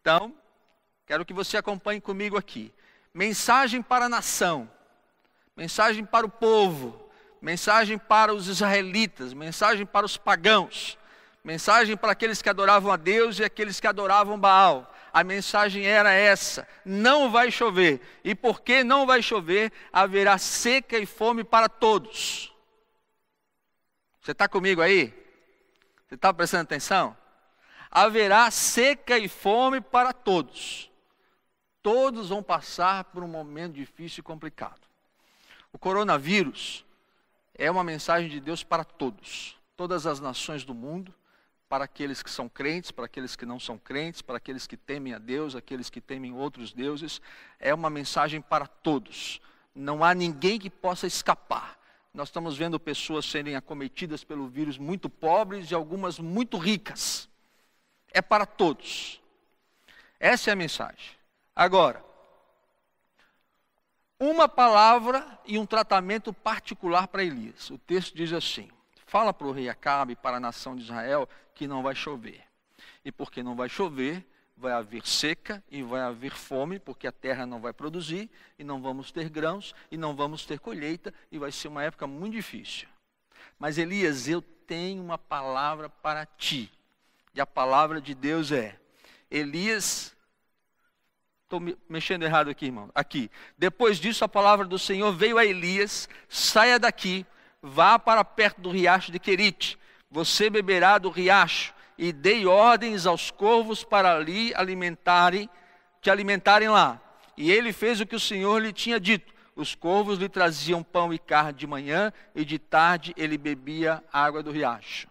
Então, 0.00 0.34
Quero 1.06 1.24
que 1.24 1.32
você 1.32 1.56
acompanhe 1.56 2.00
comigo 2.00 2.36
aqui. 2.36 2.72
Mensagem 3.12 3.82
para 3.82 4.06
a 4.06 4.08
nação, 4.08 4.70
mensagem 5.56 6.04
para 6.04 6.24
o 6.24 6.30
povo, 6.30 7.10
mensagem 7.40 7.98
para 7.98 8.32
os 8.32 8.48
israelitas, 8.48 9.34
mensagem 9.34 9.84
para 9.84 10.06
os 10.06 10.16
pagãos, 10.16 10.96
mensagem 11.44 11.96
para 11.96 12.12
aqueles 12.12 12.40
que 12.40 12.48
adoravam 12.48 12.90
a 12.90 12.96
Deus 12.96 13.38
e 13.38 13.44
aqueles 13.44 13.80
que 13.80 13.86
adoravam 13.86 14.38
Baal. 14.38 14.94
A 15.12 15.22
mensagem 15.22 15.84
era 15.84 16.12
essa: 16.12 16.66
não 16.84 17.30
vai 17.30 17.50
chover. 17.50 18.00
E 18.24 18.34
porque 18.34 18.82
não 18.82 19.06
vai 19.06 19.20
chover, 19.20 19.70
haverá 19.92 20.38
seca 20.38 20.96
e 20.96 21.04
fome 21.04 21.44
para 21.44 21.68
todos. 21.68 22.50
Você 24.22 24.32
está 24.32 24.48
comigo 24.48 24.80
aí? 24.80 25.12
Você 26.08 26.14
está 26.14 26.32
prestando 26.32 26.62
atenção? 26.62 27.16
Haverá 27.90 28.50
seca 28.50 29.18
e 29.18 29.28
fome 29.28 29.80
para 29.80 30.12
todos. 30.12 30.91
Todos 31.82 32.28
vão 32.28 32.42
passar 32.42 33.04
por 33.04 33.24
um 33.24 33.28
momento 33.28 33.74
difícil 33.74 34.20
e 34.20 34.22
complicado. 34.22 34.80
O 35.72 35.78
coronavírus 35.78 36.84
é 37.54 37.70
uma 37.70 37.82
mensagem 37.82 38.28
de 38.28 38.40
Deus 38.40 38.62
para 38.62 38.84
todos, 38.84 39.56
todas 39.76 40.06
as 40.06 40.20
nações 40.20 40.64
do 40.64 40.74
mundo, 40.74 41.12
para 41.68 41.84
aqueles 41.84 42.22
que 42.22 42.30
são 42.30 42.48
crentes, 42.48 42.90
para 42.90 43.06
aqueles 43.06 43.34
que 43.34 43.46
não 43.46 43.58
são 43.58 43.78
crentes, 43.78 44.20
para 44.20 44.36
aqueles 44.36 44.66
que 44.66 44.76
temem 44.76 45.14
a 45.14 45.18
Deus, 45.18 45.56
aqueles 45.56 45.88
que 45.88 46.02
temem 46.02 46.34
outros 46.34 46.72
deuses. 46.72 47.20
É 47.58 47.72
uma 47.72 47.88
mensagem 47.88 48.42
para 48.42 48.66
todos. 48.66 49.40
Não 49.74 50.04
há 50.04 50.14
ninguém 50.14 50.58
que 50.58 50.68
possa 50.68 51.06
escapar. 51.06 51.78
Nós 52.12 52.28
estamos 52.28 52.58
vendo 52.58 52.78
pessoas 52.78 53.24
serem 53.24 53.56
acometidas 53.56 54.22
pelo 54.22 54.46
vírus 54.46 54.76
muito 54.76 55.08
pobres 55.08 55.70
e 55.70 55.74
algumas 55.74 56.18
muito 56.18 56.58
ricas. 56.58 57.26
É 58.12 58.20
para 58.20 58.44
todos. 58.44 59.18
Essa 60.20 60.50
é 60.50 60.52
a 60.52 60.56
mensagem. 60.56 61.21
Agora, 61.54 62.04
uma 64.18 64.48
palavra 64.48 65.38
e 65.44 65.58
um 65.58 65.66
tratamento 65.66 66.32
particular 66.32 67.08
para 67.08 67.24
Elias. 67.24 67.70
O 67.70 67.78
texto 67.78 68.16
diz 68.16 68.32
assim: 68.32 68.70
Fala 69.06 69.34
para 69.34 69.46
o 69.46 69.52
rei 69.52 69.68
Acabe, 69.68 70.16
para 70.16 70.36
a 70.36 70.40
nação 70.40 70.74
de 70.74 70.82
Israel, 70.82 71.28
que 71.54 71.66
não 71.66 71.82
vai 71.82 71.94
chover. 71.94 72.42
E 73.04 73.12
porque 73.12 73.42
não 73.42 73.54
vai 73.54 73.68
chover, 73.68 74.24
vai 74.56 74.72
haver 74.72 75.06
seca 75.06 75.62
e 75.70 75.82
vai 75.82 76.00
haver 76.00 76.32
fome, 76.32 76.78
porque 76.78 77.06
a 77.06 77.12
terra 77.12 77.44
não 77.44 77.60
vai 77.60 77.72
produzir, 77.72 78.30
e 78.58 78.64
não 78.64 78.80
vamos 78.80 79.10
ter 79.10 79.28
grãos, 79.28 79.74
e 79.90 79.96
não 79.96 80.14
vamos 80.14 80.46
ter 80.46 80.60
colheita, 80.60 81.12
e 81.30 81.38
vai 81.38 81.50
ser 81.50 81.68
uma 81.68 81.82
época 81.82 82.06
muito 82.06 82.34
difícil. 82.34 82.88
Mas 83.58 83.76
Elias, 83.76 84.28
eu 84.28 84.40
tenho 84.40 85.02
uma 85.02 85.18
palavra 85.18 85.88
para 85.88 86.24
ti. 86.24 86.72
E 87.34 87.40
a 87.40 87.46
palavra 87.46 88.00
de 88.00 88.14
Deus 88.14 88.52
é: 88.52 88.78
Elias 89.30 90.16
Estou 91.52 91.76
mexendo 91.86 92.22
errado 92.22 92.48
aqui, 92.48 92.64
irmão. 92.64 92.88
Aqui. 92.94 93.30
Depois 93.58 93.98
disso, 93.98 94.24
a 94.24 94.28
palavra 94.28 94.64
do 94.64 94.78
Senhor 94.78 95.12
veio 95.12 95.36
a 95.36 95.44
Elias: 95.44 96.08
saia 96.26 96.78
daqui, 96.78 97.26
vá 97.60 97.98
para 97.98 98.24
perto 98.24 98.62
do 98.62 98.70
riacho 98.70 99.12
de 99.12 99.18
Querite. 99.18 99.78
Você 100.10 100.48
beberá 100.48 100.96
do 100.96 101.10
riacho. 101.10 101.74
E 101.98 102.10
dei 102.10 102.46
ordens 102.46 103.04
aos 103.04 103.30
corvos 103.30 103.84
para 103.84 104.16
ali 104.16 104.54
alimentarem, 104.54 105.46
te 106.00 106.10
alimentarem 106.10 106.70
lá. 106.70 106.98
E 107.36 107.52
ele 107.52 107.70
fez 107.70 108.00
o 108.00 108.06
que 108.06 108.16
o 108.16 108.20
Senhor 108.20 108.58
lhe 108.58 108.72
tinha 108.72 108.98
dito. 108.98 109.30
Os 109.54 109.74
corvos 109.74 110.18
lhe 110.18 110.30
traziam 110.30 110.82
pão 110.82 111.12
e 111.12 111.18
carne 111.18 111.52
de 111.52 111.66
manhã, 111.66 112.14
e 112.34 112.46
de 112.46 112.58
tarde 112.58 113.12
ele 113.14 113.36
bebia 113.36 114.02
água 114.10 114.42
do 114.42 114.50
riacho. 114.50 115.06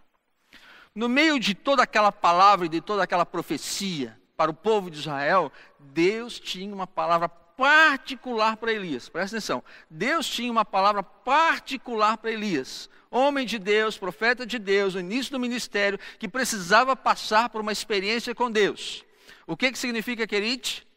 No 0.96 1.08
meio 1.08 1.40
de 1.40 1.54
toda 1.54 1.84
aquela 1.84 2.12
palavra 2.12 2.66
e 2.66 2.70
de 2.70 2.82
toda 2.82 3.04
aquela 3.04 3.28
profecia, 3.28 4.20
para 4.42 4.50
o 4.50 4.56
povo 4.56 4.90
de 4.90 4.98
Israel, 4.98 5.52
Deus 5.78 6.40
tinha 6.40 6.74
uma 6.74 6.88
palavra 6.88 7.30
particular 7.30 8.58
para 8.58 8.74
Elias. 8.74 9.08
Presta 9.08 9.38
atenção. 9.38 9.64
Deus 9.88 10.28
tinha 10.28 10.52
uma 10.52 10.66
palavra 10.66 11.04
particular 11.04 12.18
para 12.18 12.32
Elias. 12.32 12.90
Homem 13.12 13.46
de 13.46 13.60
Deus, 13.60 14.00
profeta 14.00 14.44
de 14.44 14.58
Deus, 14.58 14.96
no 14.96 15.00
início 15.00 15.32
do 15.32 15.40
ministério, 15.40 16.00
que 16.18 16.28
precisava 16.28 16.96
passar 16.96 17.50
por 17.50 17.62
uma 17.62 17.72
experiência 17.72 18.34
com 18.34 18.50
Deus. 18.50 19.06
O 19.46 19.56
que, 19.56 19.72
que 19.72 19.78
significa 19.78 20.26
querite? 20.26 20.88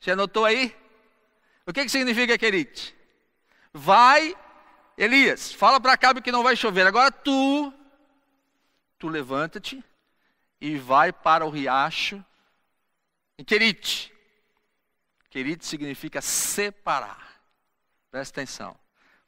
Você 0.00 0.12
anotou 0.12 0.46
aí? 0.46 0.74
O 1.66 1.74
que, 1.74 1.84
que 1.84 1.90
significa 1.90 2.38
querite? 2.38 2.96
Vai, 3.70 4.34
Elias, 4.96 5.52
fala 5.52 5.78
para 5.78 5.92
Acabe 5.92 6.22
que 6.22 6.32
não 6.32 6.42
vai 6.42 6.56
chover. 6.56 6.86
Agora 6.86 7.12
tu, 7.12 7.70
tu 8.98 9.08
levanta-te 9.08 9.84
e 10.58 10.78
vai 10.78 11.12
para 11.12 11.44
o 11.44 11.50
riacho 11.50 12.24
em 13.38 13.44
Querite. 13.44 14.12
Querite 15.30 15.66
significa 15.66 16.20
separar. 16.20 17.40
Presta 18.10 18.40
atenção. 18.40 18.76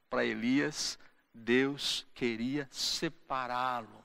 Para 0.08 0.24
Elias, 0.24 0.98
Deus 1.34 2.06
queria 2.14 2.66
separá-lo. 2.70 4.04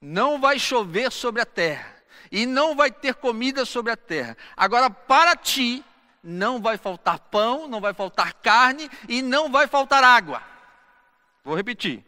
Não 0.00 0.40
vai 0.40 0.58
chover 0.58 1.12
sobre 1.12 1.42
a 1.42 1.46
terra, 1.46 1.94
e 2.32 2.46
não 2.46 2.74
vai 2.74 2.90
ter 2.90 3.14
comida 3.14 3.64
sobre 3.64 3.92
a 3.92 3.96
terra. 3.96 4.36
Agora, 4.56 4.88
para 4.90 5.36
ti, 5.36 5.84
não 6.22 6.60
vai 6.60 6.76
faltar 6.76 7.18
pão, 7.18 7.68
não 7.68 7.80
vai 7.80 7.94
faltar 7.94 8.34
carne 8.34 8.90
e 9.08 9.22
não 9.22 9.50
vai 9.50 9.66
faltar 9.66 10.02
água. 10.02 10.42
Vou 11.44 11.54
repetir. 11.54 12.04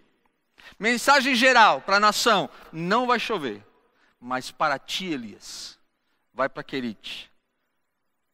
Mensagem 0.78 1.34
geral 1.34 1.80
para 1.80 1.96
a 1.96 2.00
nação: 2.00 2.48
não 2.72 3.06
vai 3.06 3.18
chover, 3.18 3.64
mas 4.20 4.50
para 4.50 4.78
ti, 4.78 5.06
Elias, 5.06 5.78
vai 6.32 6.48
para 6.48 6.62
Querite. 6.62 7.30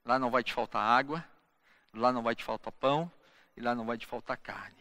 Lá 0.05 0.19
não 0.19 0.31
vai 0.31 0.43
te 0.43 0.53
faltar 0.53 0.83
água, 0.83 1.25
lá 1.93 2.13
não 2.13 2.23
vai 2.23 2.35
te 2.35 2.45
faltar 2.45 2.73
pão, 2.73 3.11
e 3.57 3.61
lá 3.61 3.75
não 3.75 3.85
vai 3.85 3.99
te 3.99 4.07
faltar 4.07 4.37
carne. 4.37 4.77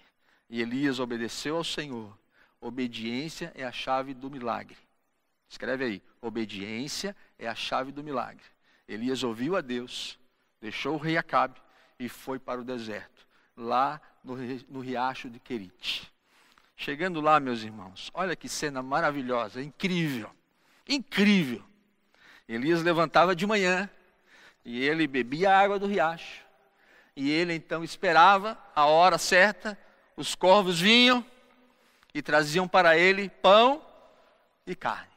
E 0.50 0.62
Elias 0.62 1.00
obedeceu 1.00 1.58
ao 1.58 1.64
Senhor. 1.64 2.18
Obediência 2.62 3.52
é 3.56 3.66
a 3.66 3.72
chave 3.72 4.14
do 4.14 4.30
milagre. 4.30 4.78
Escreve 5.50 5.84
aí: 5.84 6.04
obediência 6.22 7.16
é 7.38 7.48
a 7.48 7.56
chave 7.56 7.92
do 7.92 8.04
milagre. 8.04 8.44
Elias 8.88 9.24
ouviu 9.24 9.56
a 9.56 9.62
Deus, 9.62 10.18
deixou 10.62 10.96
o 10.96 11.00
rei 11.00 11.18
Acabe 11.18 11.60
e 12.00 12.08
foi 12.08 12.40
para 12.40 12.62
o 12.62 12.64
deserto, 12.64 13.28
lá 13.56 14.00
no, 14.24 14.36
no 14.70 14.80
riacho 14.80 15.30
de 15.30 15.40
Querite. 15.40 16.12
Chegando 16.76 17.20
lá, 17.20 17.40
meus 17.40 17.64
irmãos, 17.64 18.12
olha 18.14 18.36
que 18.36 18.48
cena 18.48 18.84
maravilhosa, 18.84 19.62
incrível, 19.62 20.30
incrível. 20.88 21.64
Elias 22.48 22.82
levantava 22.82 23.36
de 23.36 23.46
manhã 23.46 23.90
e 24.64 24.84
ele 24.84 25.08
bebia 25.08 25.52
a 25.52 25.60
água 25.60 25.78
do 25.78 25.88
riacho. 25.88 26.46
E 27.16 27.30
ele 27.30 27.54
então 27.54 27.84
esperava 27.84 28.58
a 28.76 28.86
hora 28.86 29.18
certa, 29.18 29.78
os 30.16 30.36
corvos 30.36 30.80
vinham 30.80 31.26
e 32.14 32.22
traziam 32.22 32.68
para 32.68 32.98
ele 32.98 33.30
pão 33.30 33.82
e 34.66 34.76
carne. 34.76 35.12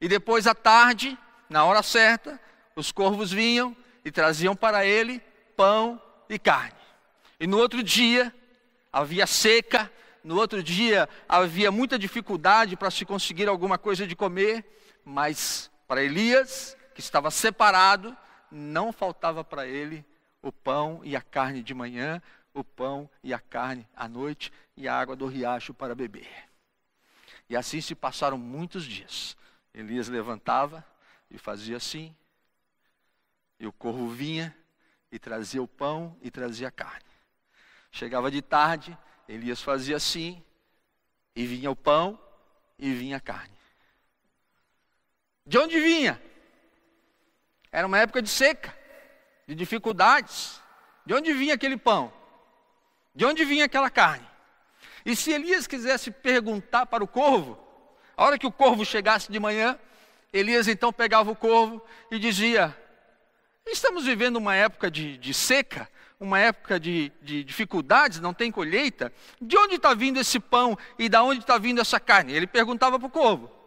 E 0.00 0.08
depois 0.08 0.46
à 0.46 0.54
tarde, 0.54 1.18
na 1.48 1.64
hora 1.64 1.82
certa, 1.82 2.40
os 2.76 2.92
corvos 2.92 3.32
vinham 3.32 3.76
e 4.04 4.10
traziam 4.10 4.54
para 4.54 4.84
ele 4.84 5.22
pão 5.56 6.00
e 6.28 6.38
carne. 6.38 6.74
E 7.40 7.46
no 7.46 7.58
outro 7.58 7.82
dia 7.82 8.34
havia 8.92 9.26
seca, 9.26 9.90
no 10.22 10.36
outro 10.36 10.62
dia 10.62 11.08
havia 11.28 11.70
muita 11.70 11.98
dificuldade 11.98 12.76
para 12.76 12.90
se 12.90 13.04
conseguir 13.04 13.48
alguma 13.48 13.78
coisa 13.78 14.06
de 14.06 14.14
comer, 14.14 14.64
mas 15.04 15.70
para 15.86 16.02
Elias, 16.02 16.76
que 16.94 17.00
estava 17.00 17.30
separado, 17.30 18.16
não 18.50 18.92
faltava 18.92 19.44
para 19.44 19.66
ele 19.66 20.04
o 20.40 20.52
pão 20.52 21.00
e 21.02 21.16
a 21.16 21.22
carne 21.22 21.62
de 21.62 21.74
manhã, 21.74 22.22
o 22.52 22.62
pão 22.62 23.10
e 23.22 23.34
a 23.34 23.38
carne 23.38 23.86
à 23.94 24.08
noite 24.08 24.52
e 24.76 24.86
a 24.88 24.98
água 24.98 25.16
do 25.16 25.26
riacho 25.26 25.74
para 25.74 25.94
beber. 25.94 26.28
E 27.48 27.56
assim 27.56 27.80
se 27.80 27.94
passaram 27.94 28.38
muitos 28.38 28.84
dias. 28.84 29.36
Elias 29.72 30.08
levantava 30.08 30.86
e 31.30 31.36
fazia 31.36 31.76
assim, 31.76 32.14
e 33.58 33.66
o 33.66 33.72
corvo 33.72 34.08
vinha 34.08 34.56
e 35.10 35.18
trazia 35.18 35.62
o 35.62 35.68
pão 35.68 36.16
e 36.22 36.30
trazia 36.30 36.68
a 36.68 36.70
carne. 36.70 37.04
Chegava 37.90 38.30
de 38.30 38.40
tarde, 38.40 38.96
Elias 39.28 39.60
fazia 39.62 39.96
assim, 39.96 40.42
e 41.34 41.46
vinha 41.46 41.70
o 41.70 41.76
pão 41.76 42.18
e 42.78 42.92
vinha 42.92 43.16
a 43.16 43.20
carne. 43.20 43.53
De 45.46 45.58
onde 45.58 45.78
vinha? 45.78 46.20
Era 47.70 47.86
uma 47.86 47.98
época 47.98 48.22
de 48.22 48.28
seca, 48.28 48.74
de 49.46 49.54
dificuldades. 49.54 50.60
De 51.04 51.12
onde 51.12 51.32
vinha 51.34 51.54
aquele 51.54 51.76
pão? 51.76 52.12
De 53.14 53.24
onde 53.26 53.44
vinha 53.44 53.66
aquela 53.66 53.90
carne? 53.90 54.26
E 55.04 55.14
se 55.14 55.32
Elias 55.32 55.66
quisesse 55.66 56.10
perguntar 56.10 56.86
para 56.86 57.04
o 57.04 57.08
corvo, 57.08 57.58
a 58.16 58.24
hora 58.24 58.38
que 58.38 58.46
o 58.46 58.52
corvo 58.52 58.84
chegasse 58.84 59.30
de 59.30 59.38
manhã, 59.38 59.78
Elias 60.32 60.66
então 60.66 60.92
pegava 60.92 61.30
o 61.30 61.36
corvo 61.36 61.84
e 62.10 62.18
dizia: 62.18 62.76
Estamos 63.66 64.06
vivendo 64.06 64.36
uma 64.36 64.54
época 64.54 64.90
de, 64.90 65.18
de 65.18 65.34
seca, 65.34 65.88
uma 66.18 66.38
época 66.38 66.80
de, 66.80 67.12
de, 67.20 67.44
dificuldades, 67.44 68.18
não 68.18 68.32
tem 68.32 68.50
colheita. 68.50 69.12
De 69.40 69.58
onde 69.58 69.76
está 69.76 69.92
vindo 69.94 70.18
esse 70.18 70.40
pão 70.40 70.76
e 70.98 71.08
de 71.08 71.18
onde 71.18 71.40
está 71.40 71.58
vindo 71.58 71.80
essa 71.80 72.00
carne? 72.00 72.32
Ele 72.32 72.46
perguntava 72.46 72.98
para 72.98 73.06
o 73.06 73.10
corvo. 73.10 73.63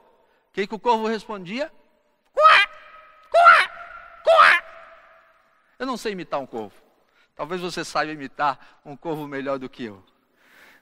O 0.57 0.59
que, 0.59 0.65
que 0.65 0.73
o 0.73 0.79
corvo 0.79 1.05
respondia? 1.05 1.71
Cuá, 2.33 2.67
cuá, 3.29 3.69
cuá. 4.23 4.63
Eu 5.77 5.85
não 5.85 5.95
sei 5.95 6.13
imitar 6.13 6.39
um 6.39 6.47
corvo. 6.47 6.73
Talvez 7.35 7.61
você 7.61 7.85
saiba 7.85 8.11
imitar 8.11 8.79
um 8.83 8.97
corvo 8.97 9.27
melhor 9.27 9.59
do 9.59 9.69
que 9.69 9.83
eu. 9.83 10.03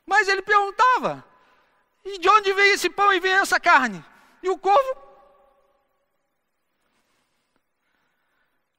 Mas 0.05 0.29
ele 0.29 0.41
perguntava: 0.41 1.25
e 2.05 2.17
de 2.17 2.29
onde 2.29 2.53
veio 2.53 2.73
esse 2.73 2.89
pão 2.89 3.11
e 3.11 3.19
veio 3.19 3.35
essa 3.35 3.59
carne? 3.59 4.01
E 4.41 4.49
o 4.49 4.57
corvo 4.57 4.97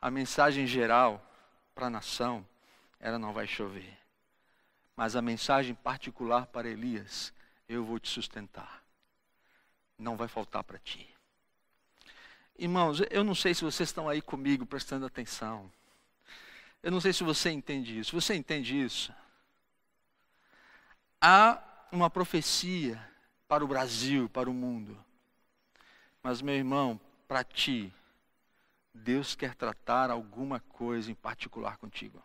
A 0.00 0.10
mensagem 0.10 0.66
geral 0.66 1.22
para 1.74 1.88
a 1.88 1.90
nação 1.90 2.46
era 2.98 3.18
não 3.18 3.34
vai 3.34 3.46
chover. 3.46 3.98
Mas 4.96 5.14
a 5.14 5.20
mensagem 5.20 5.74
particular 5.74 6.46
para 6.46 6.70
Elias, 6.70 7.34
eu 7.68 7.84
vou 7.84 7.98
te 7.98 8.08
sustentar. 8.08 8.85
Não 9.98 10.16
vai 10.16 10.28
faltar 10.28 10.62
para 10.64 10.78
ti. 10.78 11.08
Irmãos, 12.58 13.00
eu 13.10 13.22
não 13.22 13.34
sei 13.34 13.54
se 13.54 13.64
vocês 13.64 13.88
estão 13.88 14.08
aí 14.08 14.22
comigo 14.22 14.64
prestando 14.64 15.04
atenção. 15.04 15.70
Eu 16.82 16.90
não 16.90 17.00
sei 17.00 17.12
se 17.12 17.22
você 17.24 17.50
entende 17.50 17.98
isso. 17.98 18.18
Você 18.18 18.34
entende 18.34 18.80
isso? 18.80 19.12
Há 21.20 21.62
uma 21.90 22.08
profecia 22.08 23.00
para 23.48 23.64
o 23.64 23.68
Brasil, 23.68 24.28
para 24.28 24.48
o 24.48 24.54
mundo. 24.54 24.96
Mas, 26.22 26.40
meu 26.40 26.54
irmão, 26.54 27.00
para 27.28 27.44
ti, 27.44 27.92
Deus 28.92 29.34
quer 29.34 29.54
tratar 29.54 30.10
alguma 30.10 30.60
coisa 30.60 31.10
em 31.10 31.14
particular 31.14 31.76
contigo. 31.76 32.22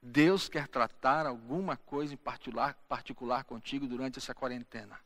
Deus 0.00 0.48
quer 0.48 0.68
tratar 0.68 1.26
alguma 1.26 1.76
coisa 1.76 2.12
em 2.12 2.16
particular, 2.16 2.74
particular 2.88 3.44
contigo 3.44 3.86
durante 3.86 4.18
essa 4.18 4.34
quarentena. 4.34 4.98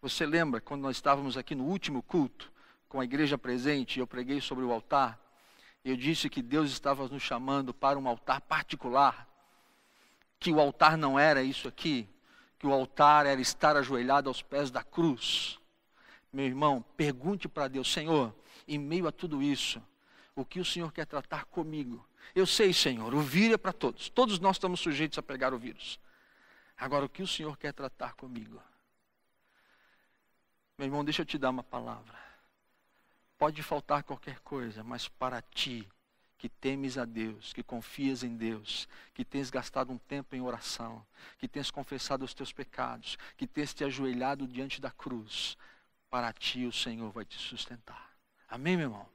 Você 0.00 0.26
lembra 0.26 0.60
quando 0.60 0.82
nós 0.82 0.96
estávamos 0.96 1.36
aqui 1.36 1.54
no 1.54 1.64
último 1.64 2.02
culto, 2.02 2.52
com 2.88 3.00
a 3.00 3.04
igreja 3.04 3.36
presente, 3.36 3.98
eu 3.98 4.06
preguei 4.06 4.40
sobre 4.40 4.64
o 4.64 4.72
altar? 4.72 5.20
Eu 5.84 5.96
disse 5.96 6.28
que 6.28 6.42
Deus 6.42 6.70
estava 6.70 7.06
nos 7.08 7.22
chamando 7.22 7.72
para 7.72 7.98
um 7.98 8.08
altar 8.08 8.40
particular, 8.40 9.28
que 10.38 10.50
o 10.50 10.60
altar 10.60 10.96
não 10.96 11.18
era 11.18 11.42
isso 11.42 11.68
aqui, 11.68 12.08
que 12.58 12.66
o 12.66 12.72
altar 12.72 13.26
era 13.26 13.40
estar 13.40 13.76
ajoelhado 13.76 14.28
aos 14.28 14.42
pés 14.42 14.70
da 14.70 14.82
cruz. 14.82 15.58
Meu 16.32 16.44
irmão, 16.44 16.84
pergunte 16.96 17.48
para 17.48 17.68
Deus, 17.68 17.92
Senhor, 17.92 18.34
em 18.66 18.78
meio 18.78 19.06
a 19.06 19.12
tudo 19.12 19.42
isso, 19.42 19.82
o 20.34 20.44
que 20.44 20.60
o 20.60 20.64
Senhor 20.64 20.92
quer 20.92 21.06
tratar 21.06 21.44
comigo. 21.46 22.06
Eu 22.34 22.46
sei, 22.46 22.72
Senhor, 22.72 23.14
o 23.14 23.20
vírus 23.20 23.54
é 23.54 23.58
para 23.58 23.72
todos. 23.72 24.08
Todos 24.08 24.38
nós 24.38 24.56
estamos 24.56 24.80
sujeitos 24.80 25.18
a 25.18 25.22
pegar 25.22 25.54
o 25.54 25.58
vírus. 25.58 25.98
Agora, 26.76 27.04
o 27.04 27.08
que 27.08 27.22
o 27.22 27.26
Senhor 27.26 27.56
quer 27.56 27.72
tratar 27.72 28.14
comigo? 28.14 28.60
Meu 30.78 30.86
irmão, 30.86 31.04
deixa 31.04 31.22
eu 31.22 31.26
te 31.26 31.38
dar 31.38 31.50
uma 31.50 31.62
palavra. 31.62 32.18
Pode 33.38 33.62
faltar 33.62 34.02
qualquer 34.02 34.40
coisa, 34.40 34.84
mas 34.84 35.08
para 35.08 35.40
ti, 35.40 35.88
que 36.38 36.48
temes 36.48 36.98
a 36.98 37.04
Deus, 37.04 37.52
que 37.52 37.62
confias 37.62 38.22
em 38.22 38.36
Deus, 38.36 38.86
que 39.14 39.24
tens 39.24 39.48
gastado 39.48 39.90
um 39.90 39.98
tempo 39.98 40.36
em 40.36 40.42
oração, 40.42 41.04
que 41.38 41.48
tens 41.48 41.70
confessado 41.70 42.24
os 42.24 42.34
teus 42.34 42.52
pecados, 42.52 43.16
que 43.36 43.46
tens 43.46 43.72
te 43.72 43.84
ajoelhado 43.84 44.46
diante 44.46 44.80
da 44.80 44.90
cruz, 44.90 45.56
para 46.10 46.32
ti 46.32 46.66
o 46.66 46.72
Senhor 46.72 47.10
vai 47.10 47.24
te 47.24 47.38
sustentar. 47.38 48.10
Amém, 48.48 48.76
meu 48.76 48.86
irmão? 48.86 49.08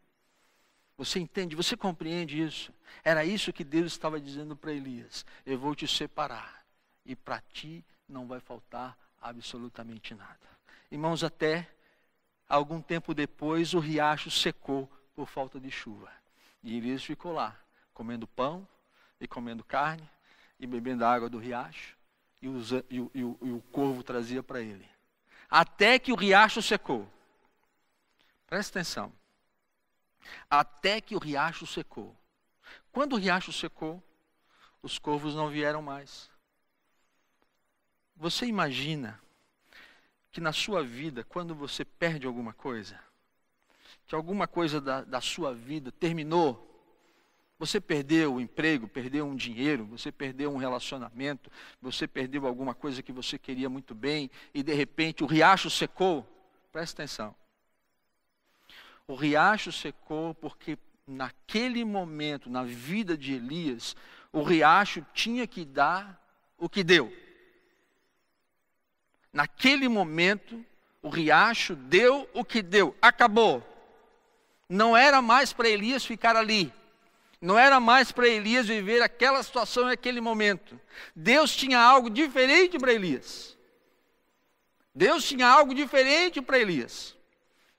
Você 0.98 1.20
entende, 1.20 1.56
você 1.56 1.78
compreende 1.78 2.42
isso? 2.42 2.74
Era 3.04 3.24
isso 3.24 3.54
que 3.54 3.64
Deus 3.64 3.92
estava 3.92 4.20
dizendo 4.20 4.56
para 4.56 4.74
Elias: 4.74 5.26
Eu 5.46 5.58
vou 5.58 5.74
te 5.74 5.88
separar, 5.88 6.66
e 7.06 7.16
para 7.16 7.42
ti 7.54 7.84
não 8.08 8.28
vai 8.28 8.40
faltar 8.40 8.98
absolutamente 9.20 10.14
nada. 10.14 10.52
Irmãos, 10.92 11.24
até 11.24 11.70
algum 12.48 12.82
tempo 12.82 13.14
depois 13.14 13.74
o 13.74 13.80
riacho 13.80 14.30
secou 14.30 14.92
por 15.16 15.28
falta 15.28 15.60
de 15.60 15.72
chuva. 15.72 16.12
E 16.62 16.78
Elias 16.78 17.04
ficou 17.04 17.32
lá, 17.32 17.58
comendo 17.94 18.28
pão 18.28 18.68
e 19.20 19.28
comendo 19.28 19.64
carne 19.64 20.08
e 20.60 20.68
bebendo 20.68 21.06
a 21.06 21.12
água 21.12 21.30
do 21.30 21.40
riacho, 21.40 21.98
e, 22.42 22.48
usa, 22.48 22.86
e, 22.90 22.98
e, 22.98 23.20
e 23.20 23.24
o 23.24 23.64
corvo 23.72 24.04
trazia 24.04 24.44
para 24.44 24.62
ele. 24.62 24.88
Até 25.50 25.98
que 25.98 26.12
o 26.12 26.16
riacho 26.16 26.62
secou. 26.62 27.12
Presta 28.46 28.78
atenção 28.78 29.12
até 30.50 31.02
que 31.02 31.16
o 31.16 31.20
riacho 31.20 31.66
secou. 31.66 32.16
Quando 32.92 33.14
o 33.14 33.18
riacho 33.18 33.52
secou, 33.52 34.02
os 34.82 34.98
corvos 34.98 35.36
não 35.36 35.50
vieram 35.50 35.82
mais. 35.82 36.30
Você 38.16 38.46
imagina 38.46 39.20
que 40.32 40.40
na 40.40 40.54
sua 40.54 40.84
vida, 40.84 41.24
quando 41.24 41.54
você 41.54 41.84
perde 41.84 42.26
alguma 42.26 42.54
coisa, 42.54 43.00
que 44.08 44.16
alguma 44.16 44.48
coisa 44.48 44.80
da, 44.80 45.02
da 45.02 45.22
sua 45.22 45.54
vida 45.54 45.92
terminou, 45.92 46.68
você 47.60 47.80
perdeu 47.80 48.36
o 48.36 48.42
emprego, 48.42 48.88
perdeu 48.88 49.28
um 49.28 49.36
dinheiro, 49.36 49.86
você 49.86 50.12
perdeu 50.12 50.52
um 50.52 50.58
relacionamento, 50.58 51.52
você 51.80 52.08
perdeu 52.08 52.48
alguma 52.48 52.74
coisa 52.74 53.04
que 53.04 53.12
você 53.12 53.38
queria 53.38 53.70
muito 53.70 53.94
bem 53.94 54.32
e 54.52 54.64
de 54.64 54.74
repente 54.74 55.24
o 55.24 55.28
riacho 55.28 55.70
secou. 55.70 56.28
Presta 56.72 57.04
atenção. 57.04 57.36
O 59.08 59.14
riacho 59.14 59.72
secou 59.72 60.34
porque 60.34 60.78
naquele 61.06 61.86
momento, 61.86 62.50
na 62.50 62.64
vida 62.64 63.18
de 63.18 63.34
Elias, 63.34 63.96
o 64.32 64.42
riacho 64.42 65.06
tinha 65.14 65.46
que 65.46 65.64
dar 65.64 66.20
o 66.58 66.70
que 66.70 66.84
deu. 66.84 67.14
Naquele 69.34 69.88
momento, 69.88 70.64
o 71.02 71.10
riacho 71.10 71.76
deu 71.76 72.30
o 72.34 72.44
que 72.44 72.62
deu, 72.62 72.96
acabou. 73.02 73.64
Não 74.68 74.96
era 74.96 75.22
mais 75.22 75.52
para 75.54 75.70
Elias 75.70 76.06
ficar 76.06 76.36
ali. 76.36 76.72
Não 77.42 77.58
era 77.58 77.80
mais 77.80 78.12
para 78.12 78.28
Elias 78.28 78.68
viver 78.68 79.02
aquela 79.02 79.42
situação 79.42 79.86
naquele 79.86 80.22
momento. 80.22 80.80
Deus 81.16 81.56
tinha 81.56 81.80
algo 81.80 82.10
diferente 82.10 82.78
para 82.78 82.94
Elias. 82.94 83.58
Deus 84.94 85.28
tinha 85.28 85.48
algo 85.48 85.74
diferente 85.74 86.42
para 86.42 86.60
Elias. 86.60 87.18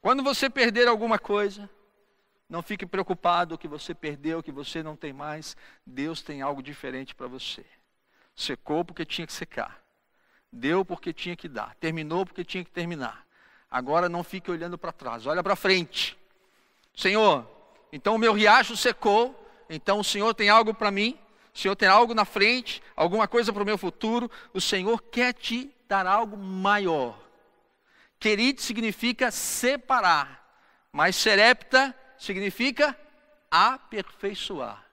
Quando 0.00 0.22
você 0.22 0.50
perder 0.50 0.88
alguma 0.88 1.18
coisa, 1.18 1.70
não 2.48 2.60
fique 2.60 2.84
preocupado 2.84 3.56
que 3.56 3.68
você 3.68 3.94
perdeu, 3.94 4.42
que 4.42 4.50
você 4.50 4.82
não 4.82 4.96
tem 4.96 5.12
mais. 5.12 5.56
Deus 5.86 6.20
tem 6.22 6.42
algo 6.42 6.62
diferente 6.62 7.14
para 7.14 7.28
você. 7.28 7.64
Secou 8.34 8.84
porque 8.84 9.04
tinha 9.04 9.26
que 9.26 9.32
secar. 9.32 9.81
Deu 10.52 10.84
porque 10.84 11.12
tinha 11.12 11.34
que 11.34 11.48
dar, 11.48 11.74
terminou 11.76 12.26
porque 12.26 12.44
tinha 12.44 12.62
que 12.62 12.70
terminar. 12.70 13.26
Agora 13.70 14.08
não 14.08 14.22
fique 14.22 14.50
olhando 14.50 14.76
para 14.76 14.92
trás, 14.92 15.26
olha 15.26 15.42
para 15.42 15.56
frente. 15.56 16.18
Senhor, 16.94 17.48
então 17.90 18.14
o 18.14 18.18
meu 18.18 18.34
riacho 18.34 18.76
secou, 18.76 19.34
então 19.70 20.00
o 20.00 20.04
Senhor 20.04 20.34
tem 20.34 20.50
algo 20.50 20.74
para 20.74 20.90
mim, 20.90 21.18
o 21.54 21.58
Senhor 21.58 21.74
tem 21.74 21.88
algo 21.88 22.12
na 22.12 22.26
frente, 22.26 22.82
alguma 22.94 23.26
coisa 23.26 23.52
para 23.52 23.62
o 23.62 23.66
meu 23.66 23.78
futuro, 23.78 24.30
o 24.52 24.60
Senhor 24.60 25.02
quer 25.02 25.32
te 25.32 25.70
dar 25.88 26.06
algo 26.06 26.36
maior. 26.36 27.18
Querid 28.18 28.60
significa 28.60 29.30
separar, 29.30 30.56
mas 30.92 31.16
serepta 31.16 31.94
significa 32.18 32.96
aperfeiçoar. 33.50 34.86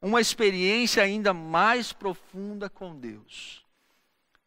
Uma 0.00 0.20
experiência 0.20 1.02
ainda 1.02 1.32
mais 1.32 1.92
profunda 1.92 2.68
com 2.68 2.98
Deus. 2.98 3.64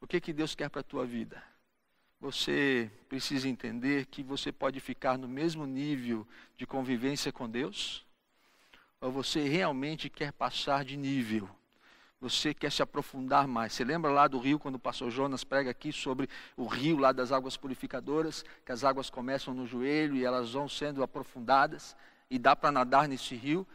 O 0.05 0.07
que, 0.07 0.21
que 0.21 0.31
Deus 0.31 0.53
quer 0.53 0.69
para 0.69 0.81
a 0.81 0.83
tua 0.83 1.03
vida? 1.03 1.41
Você 2.19 2.91
precisa 3.09 3.49
entender 3.49 4.05
que 4.05 4.21
você 4.21 4.51
pode 4.51 4.79
ficar 4.79 5.17
no 5.17 5.27
mesmo 5.27 5.65
nível 5.65 6.27
de 6.55 6.67
convivência 6.67 7.31
com 7.31 7.49
Deus? 7.49 8.05
Ou 9.01 9.11
você 9.11 9.47
realmente 9.49 10.07
quer 10.07 10.31
passar 10.31 10.85
de 10.85 10.95
nível? 10.95 11.49
Você 12.21 12.53
quer 12.53 12.71
se 12.71 12.83
aprofundar 12.83 13.47
mais? 13.47 13.73
Você 13.73 13.83
lembra 13.83 14.11
lá 14.11 14.27
do 14.27 14.37
rio, 14.37 14.59
quando 14.59 14.75
o 14.75 14.79
pastor 14.79 15.09
Jonas 15.09 15.43
prega 15.43 15.71
aqui 15.71 15.91
sobre 15.91 16.29
o 16.55 16.67
rio 16.67 16.99
lá 16.99 17.11
das 17.11 17.31
águas 17.31 17.57
purificadoras, 17.57 18.45
que 18.63 18.71
as 18.71 18.83
águas 18.83 19.09
começam 19.09 19.55
no 19.55 19.65
joelho 19.65 20.15
e 20.15 20.23
elas 20.23 20.53
vão 20.53 20.69
sendo 20.69 21.01
aprofundadas? 21.01 21.97
e 22.29 22.39
dá 22.39 22.55
para 22.55 22.71
nadar 22.71 23.07
nesse 23.07 23.35
rio, 23.35 23.65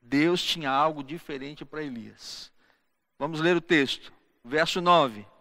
Deus 0.00 0.42
tinha 0.42 0.70
algo 0.70 1.02
diferente 1.02 1.64
para 1.64 1.82
Elias. 1.82 2.52
Vamos 3.18 3.40
ler 3.40 3.56
o 3.56 3.60
texto, 3.60 4.12
verso 4.44 4.80
9. 4.80 5.31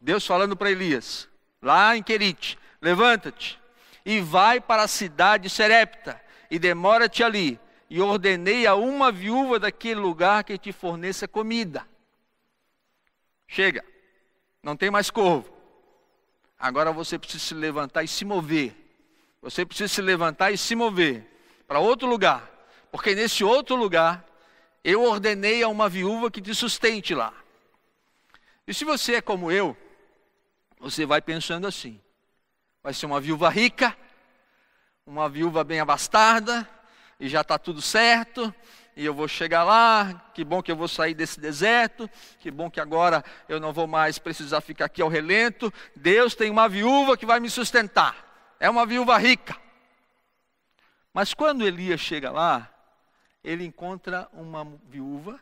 Deus 0.00 0.26
falando 0.26 0.56
para 0.56 0.70
Elias, 0.70 1.28
lá 1.60 1.96
em 1.96 2.02
Querite: 2.02 2.58
Levanta-te 2.80 3.60
e 4.04 4.20
vai 4.20 4.60
para 4.60 4.82
a 4.82 4.88
cidade 4.88 5.44
de 5.44 5.50
Serepta, 5.50 6.20
e 6.50 6.58
demora-te 6.58 7.22
ali, 7.22 7.60
e 7.88 8.00
ordenei 8.00 8.66
a 8.66 8.74
uma 8.74 9.12
viúva 9.12 9.58
daquele 9.58 10.00
lugar 10.00 10.42
que 10.42 10.56
te 10.56 10.72
forneça 10.72 11.28
comida. 11.28 11.86
Chega, 13.46 13.84
não 14.62 14.76
tem 14.76 14.90
mais 14.90 15.10
corvo. 15.10 15.52
Agora 16.58 16.92
você 16.92 17.18
precisa 17.18 17.44
se 17.44 17.54
levantar 17.54 18.02
e 18.02 18.08
se 18.08 18.24
mover. 18.24 18.74
Você 19.42 19.64
precisa 19.64 19.88
se 19.88 20.02
levantar 20.02 20.50
e 20.50 20.58
se 20.58 20.74
mover 20.74 21.26
para 21.66 21.78
outro 21.78 22.08
lugar, 22.08 22.48
porque 22.90 23.14
nesse 23.14 23.42
outro 23.42 23.74
lugar 23.76 24.24
eu 24.84 25.02
ordenei 25.02 25.62
a 25.62 25.68
uma 25.68 25.88
viúva 25.88 26.30
que 26.30 26.40
te 26.40 26.54
sustente 26.54 27.14
lá. 27.14 27.32
E 28.66 28.74
se 28.74 28.84
você 28.84 29.14
é 29.14 29.20
como 29.20 29.50
eu, 29.50 29.76
você 30.80 31.04
vai 31.04 31.20
pensando 31.20 31.66
assim: 31.66 32.00
vai 32.82 32.94
ser 32.94 33.06
uma 33.06 33.20
viúva 33.20 33.50
rica, 33.50 33.96
uma 35.04 35.28
viúva 35.28 35.62
bem 35.62 35.78
abastada, 35.78 36.68
e 37.18 37.28
já 37.28 37.42
está 37.42 37.58
tudo 37.58 37.82
certo, 37.82 38.52
e 38.96 39.04
eu 39.04 39.12
vou 39.12 39.28
chegar 39.28 39.62
lá, 39.62 40.30
que 40.34 40.42
bom 40.42 40.62
que 40.62 40.72
eu 40.72 40.76
vou 40.76 40.88
sair 40.88 41.14
desse 41.14 41.38
deserto, 41.38 42.08
que 42.38 42.50
bom 42.50 42.70
que 42.70 42.80
agora 42.80 43.22
eu 43.48 43.60
não 43.60 43.72
vou 43.72 43.86
mais 43.86 44.18
precisar 44.18 44.62
ficar 44.62 44.86
aqui 44.86 45.02
ao 45.02 45.08
relento. 45.08 45.72
Deus 45.94 46.34
tem 46.34 46.50
uma 46.50 46.68
viúva 46.68 47.16
que 47.16 47.26
vai 47.26 47.38
me 47.38 47.50
sustentar, 47.50 48.56
é 48.58 48.68
uma 48.68 48.86
viúva 48.86 49.18
rica. 49.18 49.56
Mas 51.12 51.34
quando 51.34 51.66
Elias 51.66 52.00
chega 52.00 52.30
lá, 52.30 52.72
ele 53.42 53.64
encontra 53.64 54.28
uma 54.32 54.64
viúva 54.88 55.40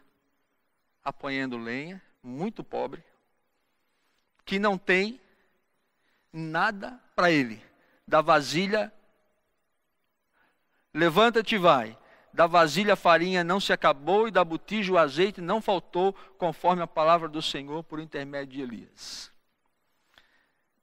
apanhando 1.04 1.56
lenha, 1.58 2.02
muito 2.22 2.64
pobre, 2.64 3.04
que 4.44 4.58
não 4.58 4.78
tem 4.78 5.20
nada 6.32 7.00
para 7.14 7.30
ele. 7.30 7.62
Da 8.06 8.20
vasilha, 8.20 8.92
levanta-te 10.92 11.54
e 11.54 11.58
vai. 11.58 11.96
Da 12.32 12.46
vasilha 12.46 12.92
a 12.92 12.96
farinha 12.96 13.42
não 13.42 13.58
se 13.58 13.72
acabou 13.72 14.28
e 14.28 14.30
da 14.30 14.44
botija 14.44 14.92
o 14.92 14.98
azeite 14.98 15.40
não 15.40 15.60
faltou, 15.60 16.12
conforme 16.36 16.82
a 16.82 16.86
palavra 16.86 17.28
do 17.28 17.42
Senhor 17.42 17.82
por 17.82 18.00
intermédio 18.00 18.54
de 18.54 18.62
Elias. 18.62 19.32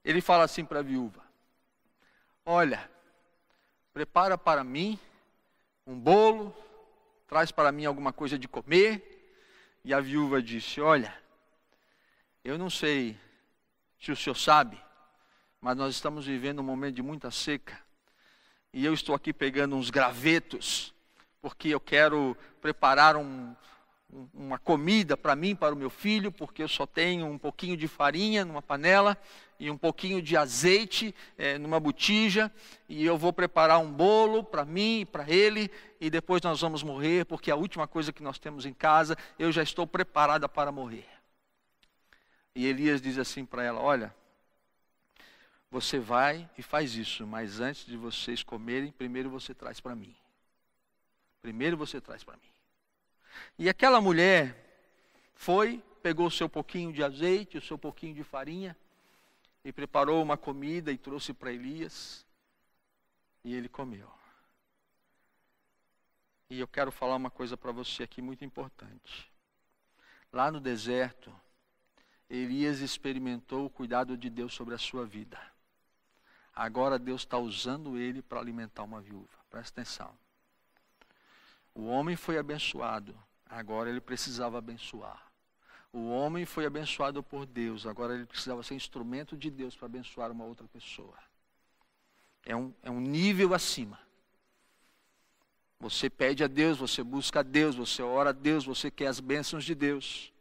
Ele 0.04 0.20
fala 0.20 0.44
assim 0.44 0.64
para 0.64 0.80
a 0.80 0.82
viúva: 0.82 1.22
Olha, 2.44 2.88
prepara 3.92 4.36
para 4.36 4.62
mim 4.62 4.98
um 5.86 5.98
bolo, 5.98 6.54
traz 7.26 7.50
para 7.50 7.72
mim 7.72 7.84
alguma 7.84 8.12
coisa 8.12 8.38
de 8.38 8.46
comer. 8.46 9.14
E 9.84 9.94
a 9.94 10.00
viúva 10.00 10.42
disse: 10.42 10.80
Olha, 10.80 11.16
eu 12.44 12.58
não 12.58 12.68
sei 12.68 13.18
se 13.98 14.12
o 14.12 14.16
senhor 14.16 14.36
sabe, 14.36 14.80
mas 15.60 15.76
nós 15.76 15.94
estamos 15.94 16.26
vivendo 16.26 16.60
um 16.60 16.64
momento 16.64 16.94
de 16.96 17.02
muita 17.02 17.30
seca. 17.30 17.78
E 18.72 18.84
eu 18.84 18.92
estou 18.92 19.14
aqui 19.14 19.32
pegando 19.32 19.76
uns 19.76 19.90
gravetos, 19.90 20.94
porque 21.40 21.68
eu 21.68 21.80
quero 21.80 22.36
preparar 22.60 23.16
um, 23.16 23.54
uma 24.32 24.58
comida 24.58 25.16
para 25.16 25.34
mim, 25.34 25.54
para 25.54 25.74
o 25.74 25.78
meu 25.78 25.90
filho, 25.90 26.30
porque 26.30 26.62
eu 26.62 26.68
só 26.68 26.86
tenho 26.86 27.26
um 27.26 27.38
pouquinho 27.38 27.76
de 27.76 27.88
farinha 27.88 28.44
numa 28.44 28.62
panela 28.62 29.16
e 29.58 29.70
um 29.70 29.76
pouquinho 29.76 30.20
de 30.20 30.36
azeite 30.36 31.14
é, 31.38 31.56
numa 31.58 31.80
botija, 31.80 32.52
e 32.88 33.04
eu 33.04 33.16
vou 33.16 33.32
preparar 33.32 33.78
um 33.78 33.90
bolo 33.90 34.44
para 34.44 34.64
mim 34.64 35.00
e 35.00 35.06
para 35.06 35.28
ele, 35.28 35.70
e 36.00 36.10
depois 36.10 36.42
nós 36.42 36.60
vamos 36.60 36.82
morrer, 36.82 37.24
porque 37.24 37.50
a 37.50 37.56
última 37.56 37.88
coisa 37.88 38.12
que 38.12 38.22
nós 38.22 38.38
temos 38.38 38.66
em 38.66 38.74
casa, 38.74 39.16
eu 39.38 39.50
já 39.50 39.62
estou 39.62 39.86
preparada 39.86 40.48
para 40.48 40.70
morrer. 40.70 41.06
E 42.54 42.66
Elias 42.66 43.00
diz 43.00 43.18
assim 43.18 43.44
para 43.44 43.62
ela: 43.62 43.80
Olha, 43.80 44.14
você 45.76 45.98
vai 45.98 46.48
e 46.56 46.62
faz 46.62 46.94
isso, 46.94 47.26
mas 47.26 47.60
antes 47.60 47.84
de 47.84 47.98
vocês 47.98 48.42
comerem, 48.42 48.90
primeiro 48.90 49.28
você 49.28 49.52
traz 49.52 49.78
para 49.78 49.94
mim. 49.94 50.16
Primeiro 51.42 51.76
você 51.76 52.00
traz 52.00 52.24
para 52.24 52.34
mim. 52.38 52.54
E 53.58 53.68
aquela 53.68 54.00
mulher 54.00 54.56
foi, 55.34 55.84
pegou 56.02 56.28
o 56.28 56.30
seu 56.30 56.48
pouquinho 56.48 56.94
de 56.94 57.02
azeite, 57.02 57.58
o 57.58 57.60
seu 57.60 57.76
pouquinho 57.76 58.14
de 58.14 58.24
farinha, 58.24 58.74
e 59.62 59.70
preparou 59.70 60.22
uma 60.22 60.38
comida 60.38 60.90
e 60.90 60.96
trouxe 60.96 61.34
para 61.34 61.52
Elias, 61.52 62.24
e 63.44 63.54
ele 63.54 63.68
comeu. 63.68 64.10
E 66.48 66.58
eu 66.58 66.66
quero 66.66 66.90
falar 66.90 67.16
uma 67.16 67.30
coisa 67.30 67.54
para 67.54 67.70
você 67.70 68.04
aqui 68.04 68.22
muito 68.22 68.46
importante. 68.46 69.30
Lá 70.32 70.50
no 70.50 70.58
deserto, 70.58 71.30
Elias 72.30 72.80
experimentou 72.80 73.66
o 73.66 73.70
cuidado 73.70 74.16
de 74.16 74.30
Deus 74.30 74.54
sobre 74.54 74.74
a 74.74 74.78
sua 74.78 75.04
vida. 75.04 75.38
Agora 76.56 76.98
Deus 76.98 77.20
está 77.20 77.36
usando 77.36 77.98
ele 77.98 78.22
para 78.22 78.40
alimentar 78.40 78.82
uma 78.82 78.98
viúva. 78.98 79.28
Presta 79.50 79.82
atenção. 79.82 80.10
O 81.74 81.84
homem 81.84 82.16
foi 82.16 82.38
abençoado, 82.38 83.14
agora 83.44 83.90
ele 83.90 84.00
precisava 84.00 84.56
abençoar. 84.56 85.22
O 85.92 86.08
homem 86.08 86.46
foi 86.46 86.64
abençoado 86.64 87.22
por 87.22 87.44
Deus, 87.44 87.86
agora 87.86 88.14
ele 88.14 88.24
precisava 88.24 88.62
ser 88.62 88.74
instrumento 88.74 89.36
de 89.36 89.50
Deus 89.50 89.76
para 89.76 89.84
abençoar 89.84 90.32
uma 90.32 90.44
outra 90.44 90.66
pessoa. 90.68 91.14
É 92.42 92.56
um, 92.56 92.72
é 92.82 92.90
um 92.90 93.00
nível 93.00 93.52
acima. 93.52 93.98
Você 95.78 96.08
pede 96.08 96.42
a 96.42 96.46
Deus, 96.46 96.78
você 96.78 97.02
busca 97.02 97.40
a 97.40 97.42
Deus, 97.42 97.76
você 97.76 98.02
ora 98.02 98.30
a 98.30 98.32
Deus, 98.32 98.64
você 98.64 98.90
quer 98.90 99.08
as 99.08 99.20
bênçãos 99.20 99.62
de 99.62 99.74
Deus. 99.74 100.32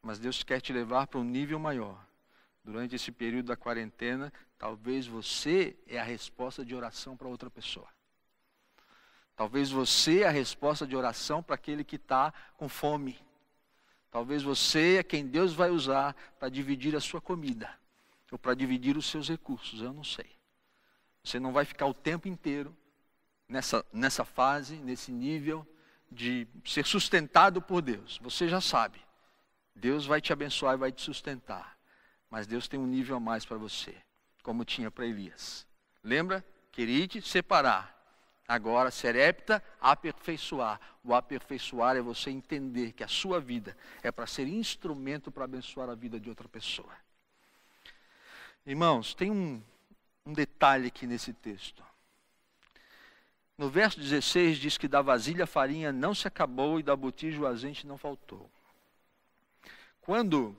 Mas 0.00 0.18
Deus 0.18 0.42
quer 0.42 0.62
te 0.62 0.72
levar 0.72 1.06
para 1.06 1.20
um 1.20 1.24
nível 1.24 1.58
maior. 1.58 2.09
Durante 2.70 2.94
esse 2.94 3.10
período 3.10 3.46
da 3.46 3.56
quarentena, 3.56 4.32
talvez 4.56 5.04
você 5.04 5.76
é 5.88 5.98
a 5.98 6.04
resposta 6.04 6.64
de 6.64 6.72
oração 6.72 7.16
para 7.16 7.26
outra 7.26 7.50
pessoa. 7.50 7.88
Talvez 9.34 9.72
você 9.72 10.20
é 10.20 10.28
a 10.28 10.30
resposta 10.30 10.86
de 10.86 10.94
oração 10.94 11.42
para 11.42 11.56
aquele 11.56 11.82
que 11.82 11.96
está 11.96 12.32
com 12.56 12.68
fome. 12.68 13.18
Talvez 14.08 14.44
você 14.44 14.98
é 14.98 15.02
quem 15.02 15.26
Deus 15.26 15.52
vai 15.52 15.68
usar 15.68 16.14
para 16.38 16.48
dividir 16.48 16.94
a 16.94 17.00
sua 17.00 17.20
comida, 17.20 17.68
ou 18.30 18.38
para 18.38 18.54
dividir 18.54 18.96
os 18.96 19.06
seus 19.06 19.28
recursos, 19.28 19.82
eu 19.82 19.92
não 19.92 20.04
sei. 20.04 20.30
Você 21.24 21.40
não 21.40 21.52
vai 21.52 21.64
ficar 21.64 21.86
o 21.86 21.94
tempo 21.94 22.28
inteiro 22.28 22.72
nessa, 23.48 23.84
nessa 23.92 24.24
fase, 24.24 24.76
nesse 24.76 25.10
nível 25.10 25.66
de 26.08 26.46
ser 26.64 26.86
sustentado 26.86 27.60
por 27.60 27.82
Deus. 27.82 28.20
Você 28.22 28.48
já 28.48 28.60
sabe. 28.60 29.00
Deus 29.74 30.06
vai 30.06 30.20
te 30.20 30.32
abençoar 30.32 30.74
e 30.74 30.78
vai 30.78 30.92
te 30.92 31.02
sustentar. 31.02 31.79
Mas 32.30 32.46
Deus 32.46 32.68
tem 32.68 32.78
um 32.78 32.86
nível 32.86 33.16
a 33.16 33.20
mais 33.20 33.44
para 33.44 33.58
você, 33.58 33.94
como 34.42 34.64
tinha 34.64 34.90
para 34.90 35.06
Elias. 35.06 35.66
Lembra? 36.02 36.44
Queria 36.70 37.20
separar 37.20 38.00
Agora, 38.50 38.90
serepta, 38.90 39.62
aperfeiçoar. 39.80 40.80
O 41.04 41.14
aperfeiçoar 41.14 41.96
é 41.96 42.02
você 42.02 42.30
entender 42.30 42.90
que 42.90 43.04
a 43.04 43.06
sua 43.06 43.38
vida 43.38 43.76
é 44.02 44.10
para 44.10 44.26
ser 44.26 44.48
instrumento 44.48 45.30
para 45.30 45.44
abençoar 45.44 45.88
a 45.88 45.94
vida 45.94 46.18
de 46.18 46.28
outra 46.28 46.48
pessoa. 46.48 46.92
Irmãos, 48.66 49.14
tem 49.14 49.30
um, 49.30 49.62
um 50.26 50.32
detalhe 50.32 50.88
aqui 50.88 51.06
nesse 51.06 51.32
texto. 51.32 51.80
No 53.56 53.70
verso 53.70 54.00
16 54.00 54.58
diz 54.58 54.76
que 54.76 54.88
da 54.88 55.00
vasilha 55.00 55.44
a 55.44 55.46
farinha 55.46 55.92
não 55.92 56.12
se 56.12 56.26
acabou 56.26 56.80
e 56.80 56.82
da 56.82 56.96
botija 56.96 57.40
o 57.40 57.46
azeite 57.46 57.86
não 57.86 57.96
faltou. 57.96 58.50
Quando 60.00 60.58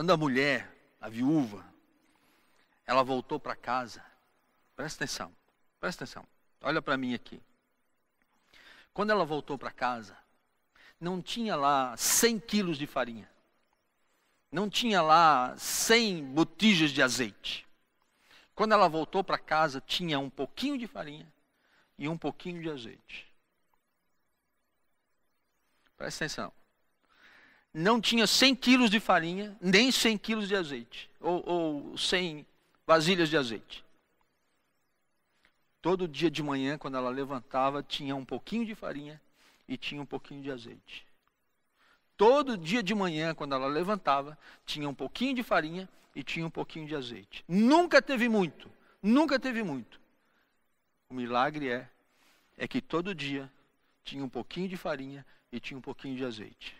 Quando 0.00 0.14
a 0.14 0.16
mulher, 0.16 0.74
a 0.98 1.10
viúva, 1.10 1.62
ela 2.86 3.02
voltou 3.02 3.38
para 3.38 3.54
casa, 3.54 4.02
presta 4.74 5.04
atenção, 5.04 5.30
presta 5.78 6.04
atenção, 6.04 6.26
olha 6.62 6.80
para 6.80 6.96
mim 6.96 7.12
aqui. 7.12 7.38
Quando 8.94 9.10
ela 9.10 9.26
voltou 9.26 9.58
para 9.58 9.70
casa, 9.70 10.16
não 10.98 11.20
tinha 11.20 11.54
lá 11.54 11.94
100 11.98 12.40
quilos 12.40 12.78
de 12.78 12.86
farinha, 12.86 13.30
não 14.50 14.70
tinha 14.70 15.02
lá 15.02 15.54
100 15.58 16.32
botijas 16.32 16.92
de 16.92 17.02
azeite. 17.02 17.68
Quando 18.54 18.72
ela 18.72 18.88
voltou 18.88 19.22
para 19.22 19.36
casa, 19.36 19.82
tinha 19.82 20.18
um 20.18 20.30
pouquinho 20.30 20.78
de 20.78 20.86
farinha 20.86 21.30
e 21.98 22.08
um 22.08 22.16
pouquinho 22.16 22.62
de 22.62 22.70
azeite. 22.70 23.30
Presta 25.94 26.24
atenção. 26.24 26.59
Não 27.72 28.00
tinha 28.00 28.26
100 28.26 28.54
quilos 28.56 28.90
de 28.90 28.98
farinha, 28.98 29.56
nem 29.60 29.92
100 29.92 30.18
quilos 30.18 30.48
de 30.48 30.56
azeite, 30.56 31.08
ou, 31.20 31.42
ou 31.46 31.98
100 31.98 32.44
vasilhas 32.86 33.28
de 33.28 33.36
azeite. 33.36 33.84
Todo 35.80 36.08
dia 36.08 36.30
de 36.30 36.42
manhã, 36.42 36.76
quando 36.76 36.96
ela 36.96 37.10
levantava, 37.10 37.82
tinha 37.82 38.14
um 38.14 38.24
pouquinho 38.24 38.66
de 38.66 38.74
farinha 38.74 39.20
e 39.68 39.76
tinha 39.76 40.02
um 40.02 40.06
pouquinho 40.06 40.42
de 40.42 40.50
azeite. 40.50 41.06
Todo 42.16 42.58
dia 42.58 42.82
de 42.82 42.94
manhã, 42.94 43.34
quando 43.34 43.54
ela 43.54 43.66
levantava, 43.66 44.36
tinha 44.66 44.88
um 44.88 44.94
pouquinho 44.94 45.34
de 45.34 45.42
farinha 45.42 45.88
e 46.14 46.22
tinha 46.22 46.46
um 46.46 46.50
pouquinho 46.50 46.86
de 46.86 46.94
azeite. 46.94 47.44
Nunca 47.48 48.02
teve 48.02 48.28
muito, 48.28 48.70
nunca 49.02 49.38
teve 49.38 49.62
muito. 49.62 49.98
O 51.08 51.14
milagre 51.14 51.68
é 51.68 51.88
é 52.60 52.68
que 52.68 52.82
todo 52.82 53.14
dia 53.14 53.50
tinha 54.04 54.22
um 54.22 54.28
pouquinho 54.28 54.68
de 54.68 54.76
farinha 54.76 55.24
e 55.50 55.58
tinha 55.58 55.78
um 55.78 55.80
pouquinho 55.80 56.14
de 56.14 56.24
azeite. 56.26 56.76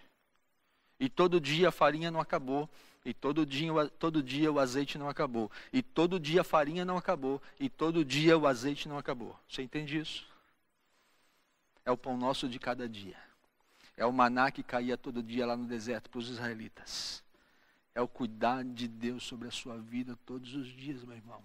E 1.01 1.09
todo 1.09 1.41
dia 1.41 1.71
a 1.71 1.73
farinha 1.73 2.11
não 2.11 2.21
acabou 2.21 2.69
e 3.05 3.15
todo 3.15 3.47
dia, 3.47 3.73
todo 3.99 4.23
dia 4.23 4.53
o 4.53 4.59
azeite 4.59 4.99
não 4.99 5.09
acabou. 5.09 5.51
E 5.73 5.83
todo 5.83 6.21
dia 6.21 6.43
a 6.43 6.45
farinha 6.45 6.85
não 6.85 6.99
acabou. 6.99 7.41
E 7.59 7.69
todo 7.69 8.05
dia 8.05 8.37
o 8.37 8.47
azeite 8.47 8.89
não 8.89 8.99
acabou. 8.99 9.39
Você 9.49 9.63
entende 9.63 9.99
isso? 9.99 10.29
É 11.85 11.91
o 11.91 11.97
pão 11.97 12.17
nosso 12.17 12.49
de 12.49 12.59
cada 12.59 12.89
dia. 12.89 13.17
É 13.97 14.05
o 14.05 14.13
maná 14.13 14.51
que 14.51 14.63
caía 14.63 14.99
todo 14.99 15.23
dia 15.23 15.47
lá 15.47 15.57
no 15.57 15.67
deserto 15.67 16.11
para 16.11 16.19
os 16.19 16.29
israelitas. 16.29 17.23
É 17.95 18.01
o 18.01 18.09
cuidar 18.09 18.65
de 18.65 18.87
Deus 18.87 19.25
sobre 19.25 19.49
a 19.49 19.51
sua 19.51 19.79
vida 19.79 20.17
todos 20.27 20.55
os 20.55 20.69
dias, 20.69 21.03
meu 21.03 21.17
irmão. 21.17 21.43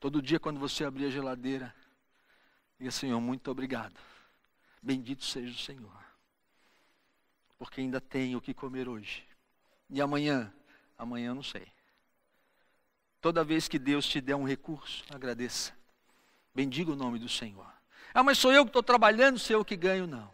Todo 0.00 0.20
dia, 0.20 0.38
quando 0.38 0.60
você 0.60 0.84
abrir 0.84 1.06
a 1.06 1.10
geladeira, 1.10 1.74
diga: 2.78 2.90
Senhor, 2.90 3.20
muito 3.20 3.50
obrigado. 3.50 3.98
Bendito 4.82 5.24
seja 5.24 5.52
o 5.52 5.58
Senhor. 5.58 6.03
Porque 7.58 7.80
ainda 7.80 8.00
tenho 8.00 8.38
o 8.38 8.40
que 8.40 8.52
comer 8.52 8.88
hoje. 8.88 9.24
E 9.90 10.00
amanhã? 10.00 10.52
Amanhã 10.98 11.28
eu 11.28 11.34
não 11.34 11.42
sei. 11.42 11.66
Toda 13.20 13.44
vez 13.44 13.68
que 13.68 13.78
Deus 13.78 14.06
te 14.06 14.20
der 14.20 14.36
um 14.36 14.44
recurso, 14.44 15.04
agradeça. 15.10 15.72
Bendiga 16.54 16.92
o 16.92 16.96
nome 16.96 17.18
do 17.18 17.28
Senhor. 17.28 17.72
Ah, 18.12 18.22
mas 18.22 18.38
sou 18.38 18.52
eu 18.52 18.64
que 18.64 18.70
estou 18.70 18.82
trabalhando, 18.82 19.38
sou 19.38 19.56
eu 19.56 19.64
que 19.64 19.76
ganho. 19.76 20.06
Não. 20.06 20.32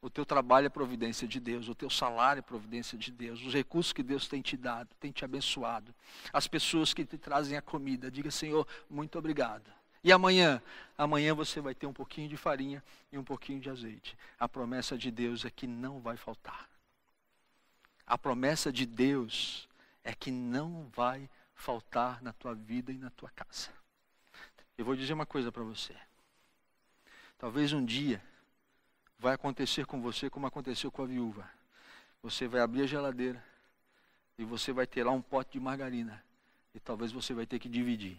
O 0.00 0.08
teu 0.08 0.24
trabalho 0.24 0.66
é 0.66 0.68
providência 0.68 1.26
de 1.26 1.40
Deus, 1.40 1.68
o 1.68 1.74
teu 1.74 1.90
salário 1.90 2.38
é 2.38 2.42
providência 2.42 2.96
de 2.96 3.10
Deus, 3.10 3.42
os 3.42 3.52
recursos 3.52 3.92
que 3.92 4.02
Deus 4.02 4.28
tem 4.28 4.40
te 4.40 4.56
dado, 4.56 4.94
tem 5.00 5.10
te 5.10 5.24
abençoado, 5.24 5.92
as 6.32 6.46
pessoas 6.46 6.94
que 6.94 7.04
te 7.04 7.18
trazem 7.18 7.58
a 7.58 7.62
comida, 7.62 8.08
diga 8.08 8.30
Senhor, 8.30 8.66
muito 8.88 9.18
obrigado. 9.18 9.77
E 10.08 10.12
amanhã, 10.12 10.62
amanhã 10.96 11.34
você 11.34 11.60
vai 11.60 11.74
ter 11.74 11.86
um 11.86 11.92
pouquinho 11.92 12.30
de 12.30 12.36
farinha 12.38 12.82
e 13.12 13.18
um 13.18 13.22
pouquinho 13.22 13.60
de 13.60 13.68
azeite. 13.68 14.16
A 14.40 14.48
promessa 14.48 14.96
de 14.96 15.10
Deus 15.10 15.44
é 15.44 15.50
que 15.50 15.66
não 15.66 16.00
vai 16.00 16.16
faltar. 16.16 16.66
A 18.06 18.16
promessa 18.16 18.72
de 18.72 18.86
Deus 18.86 19.68
é 20.02 20.14
que 20.14 20.30
não 20.30 20.88
vai 20.96 21.28
faltar 21.54 22.22
na 22.22 22.32
tua 22.32 22.54
vida 22.54 22.90
e 22.90 22.96
na 22.96 23.10
tua 23.10 23.28
casa. 23.28 23.68
Eu 24.78 24.84
vou 24.86 24.96
dizer 24.96 25.12
uma 25.12 25.26
coisa 25.26 25.52
para 25.52 25.62
você. 25.62 25.94
Talvez 27.36 27.74
um 27.74 27.84
dia 27.84 28.22
vai 29.18 29.34
acontecer 29.34 29.84
com 29.84 30.00
você 30.00 30.30
como 30.30 30.46
aconteceu 30.46 30.90
com 30.90 31.02
a 31.02 31.06
viúva. 31.06 31.46
Você 32.22 32.48
vai 32.48 32.62
abrir 32.62 32.84
a 32.84 32.86
geladeira 32.86 33.44
e 34.38 34.44
você 34.46 34.72
vai 34.72 34.86
ter 34.86 35.04
lá 35.04 35.12
um 35.12 35.20
pote 35.20 35.52
de 35.52 35.60
margarina. 35.60 36.24
E 36.74 36.80
talvez 36.80 37.12
você 37.12 37.34
vai 37.34 37.44
ter 37.44 37.58
que 37.58 37.68
dividir. 37.68 38.18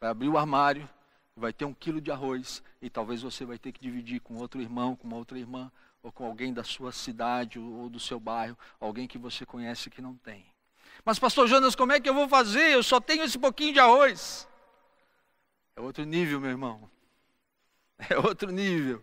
Vai 0.00 0.10
abrir 0.10 0.28
o 0.28 0.38
armário, 0.38 0.88
vai 1.36 1.52
ter 1.52 1.64
um 1.64 1.74
quilo 1.74 2.00
de 2.00 2.10
arroz 2.10 2.62
e 2.80 2.88
talvez 2.90 3.22
você 3.22 3.44
vai 3.44 3.58
ter 3.58 3.72
que 3.72 3.80
dividir 3.80 4.20
com 4.20 4.36
outro 4.36 4.60
irmão, 4.60 4.94
com 4.94 5.06
uma 5.06 5.16
outra 5.16 5.38
irmã 5.38 5.70
ou 6.02 6.12
com 6.12 6.24
alguém 6.24 6.52
da 6.52 6.62
sua 6.62 6.92
cidade 6.92 7.58
ou 7.58 7.88
do 7.88 7.98
seu 7.98 8.20
bairro, 8.20 8.56
alguém 8.78 9.06
que 9.06 9.18
você 9.18 9.44
conhece 9.44 9.90
que 9.90 10.00
não 10.00 10.14
tem. 10.16 10.46
Mas, 11.04 11.18
pastor 11.18 11.48
Jonas, 11.48 11.74
como 11.74 11.92
é 11.92 12.00
que 12.00 12.08
eu 12.08 12.14
vou 12.14 12.28
fazer? 12.28 12.72
Eu 12.72 12.82
só 12.82 13.00
tenho 13.00 13.22
esse 13.22 13.38
pouquinho 13.38 13.72
de 13.72 13.80
arroz. 13.80 14.48
É 15.76 15.80
outro 15.80 16.04
nível, 16.04 16.40
meu 16.40 16.50
irmão. 16.50 16.90
É 18.08 18.16
outro 18.16 18.52
nível. 18.52 19.02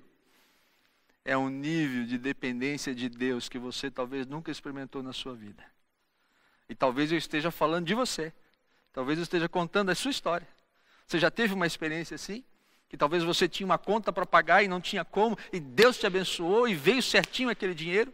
É 1.25 1.37
um 1.37 1.49
nível 1.49 2.05
de 2.05 2.17
dependência 2.17 2.95
de 2.95 3.09
Deus 3.09 3.49
que 3.49 3.59
você 3.59 3.91
talvez 3.91 4.25
nunca 4.25 4.51
experimentou 4.51 5.03
na 5.03 5.11
sua 5.11 5.33
vida. 5.33 5.63
E 6.69 6.75
talvez 6.75 7.11
eu 7.11 7.17
esteja 7.17 7.51
falando 7.51 7.85
de 7.85 7.93
você. 7.93 8.31
Talvez 8.93 9.19
eu 9.19 9.23
esteja 9.23 9.49
contando 9.49 9.89
a 9.89 9.95
sua 9.95 10.11
história. 10.11 10.47
Você 11.07 11.19
já 11.19 11.29
teve 11.29 11.53
uma 11.53 11.67
experiência 11.67 12.15
assim? 12.15 12.43
que 12.87 12.97
talvez 12.97 13.23
você 13.23 13.47
tinha 13.47 13.65
uma 13.65 13.77
conta 13.77 14.13
para 14.13 14.25
pagar 14.25 14.63
e 14.63 14.67
não 14.67 14.79
tinha 14.79 15.03
como, 15.03 15.37
e 15.51 15.59
Deus 15.59 15.97
te 15.97 16.05
abençoou 16.05 16.67
e 16.67 16.75
veio 16.75 17.01
certinho 17.01 17.49
aquele 17.49 17.73
dinheiro. 17.73 18.13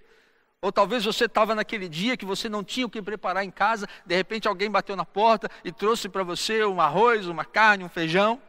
Ou 0.61 0.71
talvez 0.71 1.03
você 1.03 1.25
estava 1.25 1.55
naquele 1.55 1.89
dia 1.89 2.15
que 2.15 2.25
você 2.25 2.47
não 2.47 2.63
tinha 2.63 2.85
o 2.85 2.89
que 2.89 3.01
preparar 3.01 3.43
em 3.43 3.51
casa, 3.51 3.87
de 4.05 4.15
repente 4.15 4.47
alguém 4.47 4.69
bateu 4.69 4.95
na 4.95 5.05
porta 5.05 5.49
e 5.63 5.71
trouxe 5.71 6.07
para 6.07 6.23
você 6.23 6.63
um 6.65 6.79
arroz, 6.79 7.27
uma 7.27 7.43
carne, 7.43 7.83
um 7.83 7.89
feijão. 7.89 8.41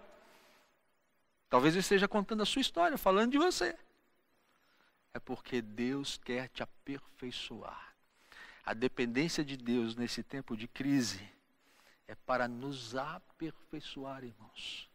Talvez 1.49 1.75
ele 1.75 1.81
esteja 1.81 2.07
contando 2.07 2.43
a 2.43 2.47
sua 2.47 2.61
história, 2.61 2.97
falando 2.99 3.33
de 3.33 3.39
você. 3.39 3.75
É 5.15 5.19
porque 5.19 5.61
Deus 5.61 6.19
quer 6.23 6.49
te 6.49 6.63
aperfeiçoar. 6.63 7.95
A 8.65 8.73
dependência 8.73 9.45
de 9.45 9.57
Deus 9.57 9.97
nesse 9.97 10.23
tempo 10.23 10.57
de 10.57 10.69
crise 10.69 11.21
é 12.13 12.15
para 12.15 12.47
nos 12.47 12.95
aperfeiçoar, 12.95 14.23
irmãos 14.23 14.93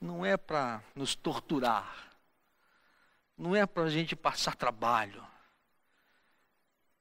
não 0.00 0.26
é 0.26 0.36
para 0.36 0.82
nos 0.94 1.14
torturar, 1.14 2.10
não 3.38 3.54
é 3.54 3.64
para 3.66 3.84
a 3.84 3.90
gente 3.90 4.16
passar 4.16 4.56
trabalho, 4.56 5.24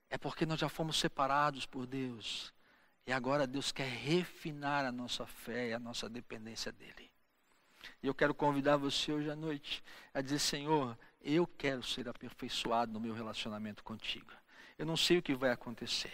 é 0.10 0.18
porque 0.18 0.46
nós 0.46 0.60
já 0.60 0.70
fomos 0.70 0.98
separados 0.98 1.66
por 1.66 1.88
Deus 1.88 2.54
e 3.08 3.12
agora 3.12 3.48
Deus 3.48 3.72
quer 3.72 3.88
refinar 3.88 4.86
a 4.86 4.92
nossa 4.92 5.26
fé 5.26 5.70
e 5.70 5.74
a 5.74 5.80
nossa 5.80 6.08
dependência 6.08 6.72
dEle. 6.72 7.10
E 8.04 8.08
eu 8.08 8.14
quero 8.14 8.36
convidar 8.36 8.78
você 8.78 9.12
hoje 9.12 9.32
à 9.32 9.36
noite 9.36 9.84
a 10.14 10.22
dizer: 10.22 10.38
Senhor, 10.38 10.96
eu 11.20 11.48
quero 11.48 11.82
ser 11.82 12.08
aperfeiçoado 12.08 12.92
no 12.92 13.00
meu 13.00 13.14
relacionamento 13.14 13.84
contigo. 13.84 14.32
Eu 14.78 14.86
não 14.86 14.96
sei 14.96 15.18
o 15.18 15.22
que 15.22 15.34
vai 15.34 15.50
acontecer. 15.50 16.14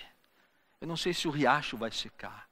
Eu 0.80 0.88
não 0.88 0.96
sei 0.96 1.14
se 1.14 1.28
o 1.28 1.32
riacho 1.32 1.76
vai 1.76 1.92
secar. 1.92 2.47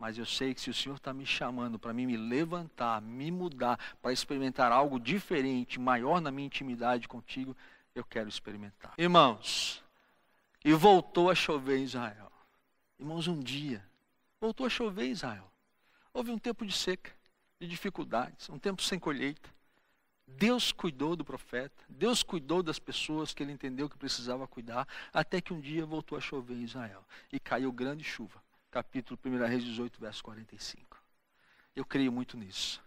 Mas 0.00 0.16
eu 0.16 0.24
sei 0.24 0.54
que 0.54 0.60
se 0.62 0.70
o 0.70 0.74
Senhor 0.74 0.94
está 0.94 1.12
me 1.12 1.26
chamando 1.26 1.78
para 1.78 1.92
mim 1.92 2.06
me 2.06 2.16
levantar, 2.16 3.02
me 3.02 3.30
mudar, 3.30 3.78
para 4.00 4.10
experimentar 4.10 4.72
algo 4.72 4.98
diferente, 4.98 5.78
maior 5.78 6.22
na 6.22 6.30
minha 6.30 6.46
intimidade 6.46 7.06
contigo, 7.06 7.54
eu 7.94 8.02
quero 8.02 8.26
experimentar. 8.26 8.94
Irmãos, 8.96 9.84
e 10.64 10.72
voltou 10.72 11.28
a 11.28 11.34
chover 11.34 11.76
em 11.76 11.82
Israel. 11.82 12.32
Irmãos, 12.98 13.28
um 13.28 13.38
dia, 13.38 13.84
voltou 14.40 14.64
a 14.64 14.70
chover 14.70 15.04
em 15.04 15.10
Israel. 15.10 15.52
Houve 16.14 16.30
um 16.30 16.38
tempo 16.38 16.64
de 16.64 16.72
seca, 16.72 17.12
de 17.60 17.68
dificuldades, 17.68 18.48
um 18.48 18.58
tempo 18.58 18.82
sem 18.82 18.98
colheita. 18.98 19.50
Deus 20.26 20.72
cuidou 20.72 21.14
do 21.14 21.26
profeta, 21.26 21.84
Deus 21.86 22.22
cuidou 22.22 22.62
das 22.62 22.78
pessoas 22.78 23.34
que 23.34 23.42
ele 23.42 23.52
entendeu 23.52 23.86
que 23.86 23.98
precisava 23.98 24.48
cuidar, 24.48 24.88
até 25.12 25.42
que 25.42 25.52
um 25.52 25.60
dia 25.60 25.84
voltou 25.84 26.16
a 26.16 26.22
chover 26.22 26.54
em 26.54 26.62
Israel 26.62 27.04
e 27.30 27.38
caiu 27.38 27.70
grande 27.70 28.02
chuva 28.02 28.40
capítulo 28.70 29.18
1 29.24 29.46
Reis 29.46 29.64
18, 29.64 30.00
verso 30.00 30.22
45. 30.22 31.02
Eu 31.74 31.84
creio 31.84 32.12
muito 32.12 32.36
nisso. 32.36 32.82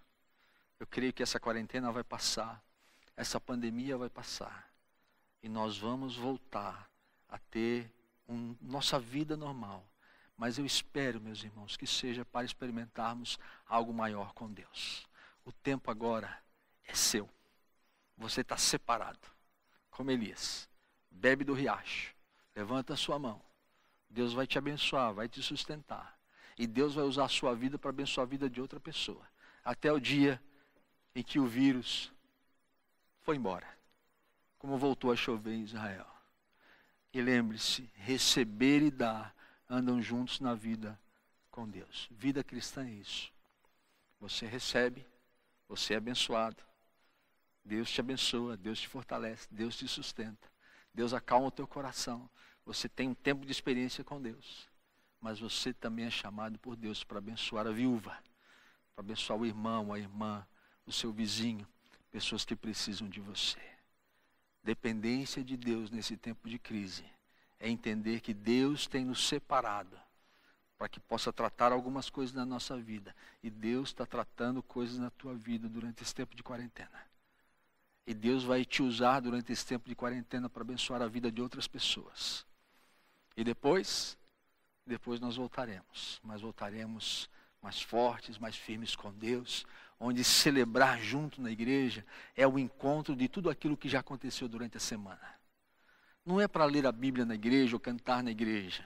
Eu 0.79 0.87
creio 0.87 1.13
que 1.13 1.21
essa 1.21 1.39
quarentena 1.39 1.91
vai 1.91 2.03
passar, 2.03 2.63
essa 3.15 3.39
pandemia 3.39 3.97
vai 3.97 4.09
passar, 4.09 4.69
e 5.41 5.49
nós 5.49 5.77
vamos 5.77 6.15
voltar 6.15 6.89
a 7.27 7.37
ter 7.37 7.91
um, 8.27 8.55
nossa 8.61 8.99
vida 8.99 9.35
normal. 9.35 9.85
Mas 10.35 10.57
eu 10.57 10.65
espero, 10.65 11.21
meus 11.21 11.43
irmãos, 11.43 11.77
que 11.77 11.85
seja 11.85 12.25
para 12.25 12.45
experimentarmos 12.45 13.37
algo 13.65 13.93
maior 13.93 14.33
com 14.33 14.51
Deus. 14.51 15.07
O 15.45 15.51
tempo 15.51 15.91
agora 15.91 16.41
é 16.85 16.95
seu. 16.95 17.29
Você 18.17 18.41
está 18.41 18.57
separado, 18.57 19.27
como 19.91 20.11
Elias. 20.11 20.67
Bebe 21.09 21.43
do 21.43 21.53
riacho, 21.53 22.15
levanta 22.55 22.93
a 22.93 22.97
sua 22.97 23.19
mão 23.19 23.41
Deus 24.13 24.31
vai 24.31 24.45
te 24.45 24.57
abençoar, 24.57 25.11
vai 25.13 25.27
te 25.27 25.41
sustentar. 25.41 26.17
E 26.57 26.67
Deus 26.67 26.93
vai 26.93 27.03
usar 27.03 27.25
a 27.25 27.29
sua 27.29 27.55
vida 27.55 27.79
para 27.79 27.89
abençoar 27.89 28.27
a 28.27 28.29
vida 28.29 28.47
de 28.47 28.61
outra 28.61 28.79
pessoa. 28.79 29.27
Até 29.65 29.91
o 29.91 29.99
dia 29.99 30.39
em 31.15 31.23
que 31.23 31.39
o 31.39 31.47
vírus 31.47 32.11
foi 33.21 33.37
embora. 33.37 33.67
Como 34.59 34.77
voltou 34.77 35.11
a 35.11 35.15
chover 35.15 35.53
em 35.53 35.63
Israel. 35.63 36.05
E 37.11 37.21
lembre-se, 37.21 37.89
receber 37.95 38.83
e 38.83 38.91
dar 38.91 39.35
andam 39.67 39.99
juntos 39.99 40.39
na 40.39 40.53
vida 40.53 40.99
com 41.49 41.67
Deus. 41.67 42.07
Vida 42.11 42.43
cristã 42.43 42.85
é 42.85 42.91
isso. 42.91 43.31
Você 44.19 44.45
recebe, 44.45 45.05
você 45.67 45.95
é 45.95 45.97
abençoado. 45.97 46.63
Deus 47.65 47.89
te 47.89 47.99
abençoa, 47.99 48.55
Deus 48.55 48.79
te 48.79 48.87
fortalece, 48.87 49.47
Deus 49.49 49.75
te 49.75 49.87
sustenta. 49.87 50.51
Deus 50.93 51.13
acalma 51.13 51.47
o 51.47 51.51
teu 51.51 51.65
coração. 51.65 52.29
Você 52.65 52.87
tem 52.87 53.09
um 53.09 53.13
tempo 53.13 53.45
de 53.45 53.51
experiência 53.51 54.03
com 54.03 54.21
Deus. 54.21 54.67
Mas 55.19 55.39
você 55.39 55.73
também 55.73 56.05
é 56.05 56.09
chamado 56.09 56.59
por 56.59 56.75
Deus 56.75 57.03
para 57.03 57.17
abençoar 57.17 57.65
a 57.67 57.71
viúva, 57.71 58.17
para 58.93 59.03
abençoar 59.03 59.39
o 59.39 59.45
irmão, 59.45 59.93
a 59.93 59.99
irmã, 59.99 60.45
o 60.85 60.91
seu 60.91 61.11
vizinho, 61.11 61.67
pessoas 62.11 62.43
que 62.43 62.55
precisam 62.55 63.07
de 63.07 63.21
você. 63.21 63.61
Dependência 64.63 65.43
de 65.43 65.57
Deus 65.57 65.91
nesse 65.91 66.17
tempo 66.17 66.47
de 66.47 66.59
crise 66.59 67.05
é 67.59 67.69
entender 67.69 68.19
que 68.19 68.33
Deus 68.33 68.87
tem 68.87 69.05
nos 69.05 69.27
separado 69.27 69.97
para 70.77 70.89
que 70.89 70.99
possa 70.99 71.31
tratar 71.31 71.71
algumas 71.71 72.09
coisas 72.09 72.35
na 72.35 72.45
nossa 72.45 72.77
vida. 72.77 73.15
E 73.41 73.49
Deus 73.49 73.89
está 73.89 74.05
tratando 74.05 74.61
coisas 74.61 74.97
na 74.97 75.09
tua 75.09 75.33
vida 75.33 75.69
durante 75.69 76.03
esse 76.03 76.13
tempo 76.13 76.35
de 76.35 76.43
quarentena. 76.43 77.07
E 78.05 78.13
Deus 78.13 78.43
vai 78.43 78.65
te 78.65 78.83
usar 78.83 79.21
durante 79.21 79.53
esse 79.53 79.65
tempo 79.65 79.87
de 79.87 79.95
quarentena 79.95 80.49
para 80.49 80.61
abençoar 80.61 81.01
a 81.01 81.07
vida 81.07 81.31
de 81.31 81.41
outras 81.41 81.67
pessoas. 81.67 82.45
E 83.35 83.43
depois, 83.43 84.17
depois 84.85 85.19
nós 85.19 85.35
voltaremos. 85.35 86.19
Mas 86.23 86.41
voltaremos 86.41 87.29
mais 87.61 87.81
fortes, 87.81 88.37
mais 88.37 88.55
firmes 88.55 88.95
com 88.95 89.11
Deus, 89.11 89.65
onde 89.99 90.23
celebrar 90.23 91.01
junto 91.01 91.41
na 91.41 91.49
igreja 91.49 92.05
é 92.35 92.45
o 92.45 92.59
encontro 92.59 93.15
de 93.15 93.29
tudo 93.29 93.49
aquilo 93.49 93.77
que 93.77 93.87
já 93.87 94.01
aconteceu 94.01 94.47
durante 94.49 94.75
a 94.75 94.79
semana. 94.79 95.21
Não 96.25 96.39
é 96.39 96.47
para 96.47 96.65
ler 96.65 96.85
a 96.85 96.91
Bíblia 96.91 97.25
na 97.25 97.35
igreja 97.35 97.75
ou 97.75 97.79
cantar 97.79 98.21
na 98.21 98.31
igreja. 98.31 98.85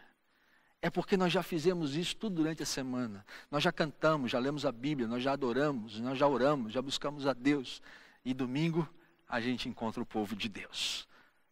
É 0.79 0.89
porque 0.91 1.17
nós 1.17 1.33
já 1.33 1.41
fizemos 1.41 1.95
isso 1.95 2.15
tudo 2.15 2.35
durante 2.35 2.61
a 2.61 2.65
semana. 2.65 3.25
Nós 3.49 3.63
já 3.63 3.71
cantamos, 3.71 4.31
já 4.31 4.39
lemos 4.39 4.65
a 4.65 4.71
Bíblia, 4.71 5.07
nós 5.07 5.23
já 5.23 5.33
adoramos, 5.33 5.99
nós 5.99 6.17
já 6.17 6.27
oramos, 6.27 6.71
já 6.71 6.81
buscamos 6.81 7.25
a 7.25 7.33
Deus. 7.33 7.81
E 8.23 8.33
domingo 8.33 8.87
a 9.27 9.41
gente 9.41 9.67
encontra 9.67 10.01
o 10.01 10.05
povo 10.05 10.35
de 10.35 10.47
Deus. 10.47 11.07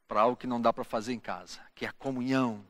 Para 0.08 0.22
algo 0.22 0.38
que 0.38 0.46
não 0.46 0.62
dá 0.62 0.72
para 0.72 0.84
fazer 0.84 1.14
em 1.14 1.20
casa, 1.20 1.60
que 1.74 1.86
é 1.86 1.90
a 1.90 1.94
comunhão, 1.94 2.64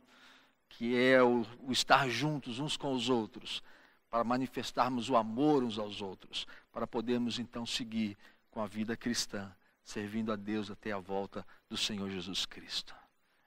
que 0.77 0.97
é 0.97 1.21
o, 1.21 1.45
o 1.63 1.71
estar 1.71 2.09
juntos 2.09 2.59
uns 2.59 2.75
com 2.77 2.93
os 2.93 3.09
outros, 3.09 3.63
para 4.09 4.23
manifestarmos 4.23 5.09
o 5.09 5.15
amor 5.15 5.63
uns 5.63 5.77
aos 5.77 6.01
outros, 6.01 6.45
para 6.71 6.85
podermos 6.85 7.39
então 7.39 7.65
seguir 7.65 8.17
com 8.51 8.61
a 8.61 8.67
vida 8.67 8.95
cristã, 8.95 9.51
servindo 9.83 10.31
a 10.31 10.35
Deus 10.35 10.71
até 10.71 10.91
a 10.91 10.99
volta 10.99 11.45
do 11.69 11.77
Senhor 11.77 12.09
Jesus 12.09 12.45
Cristo. 12.45 12.95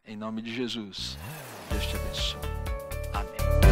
Em 0.04 0.16
nome 0.16 0.42
de 0.42 0.54
Jesus, 0.54 1.18
Deus 1.70 1.86
te 1.86 1.96
abençoe. 1.96 2.40
Amém. 3.12 3.67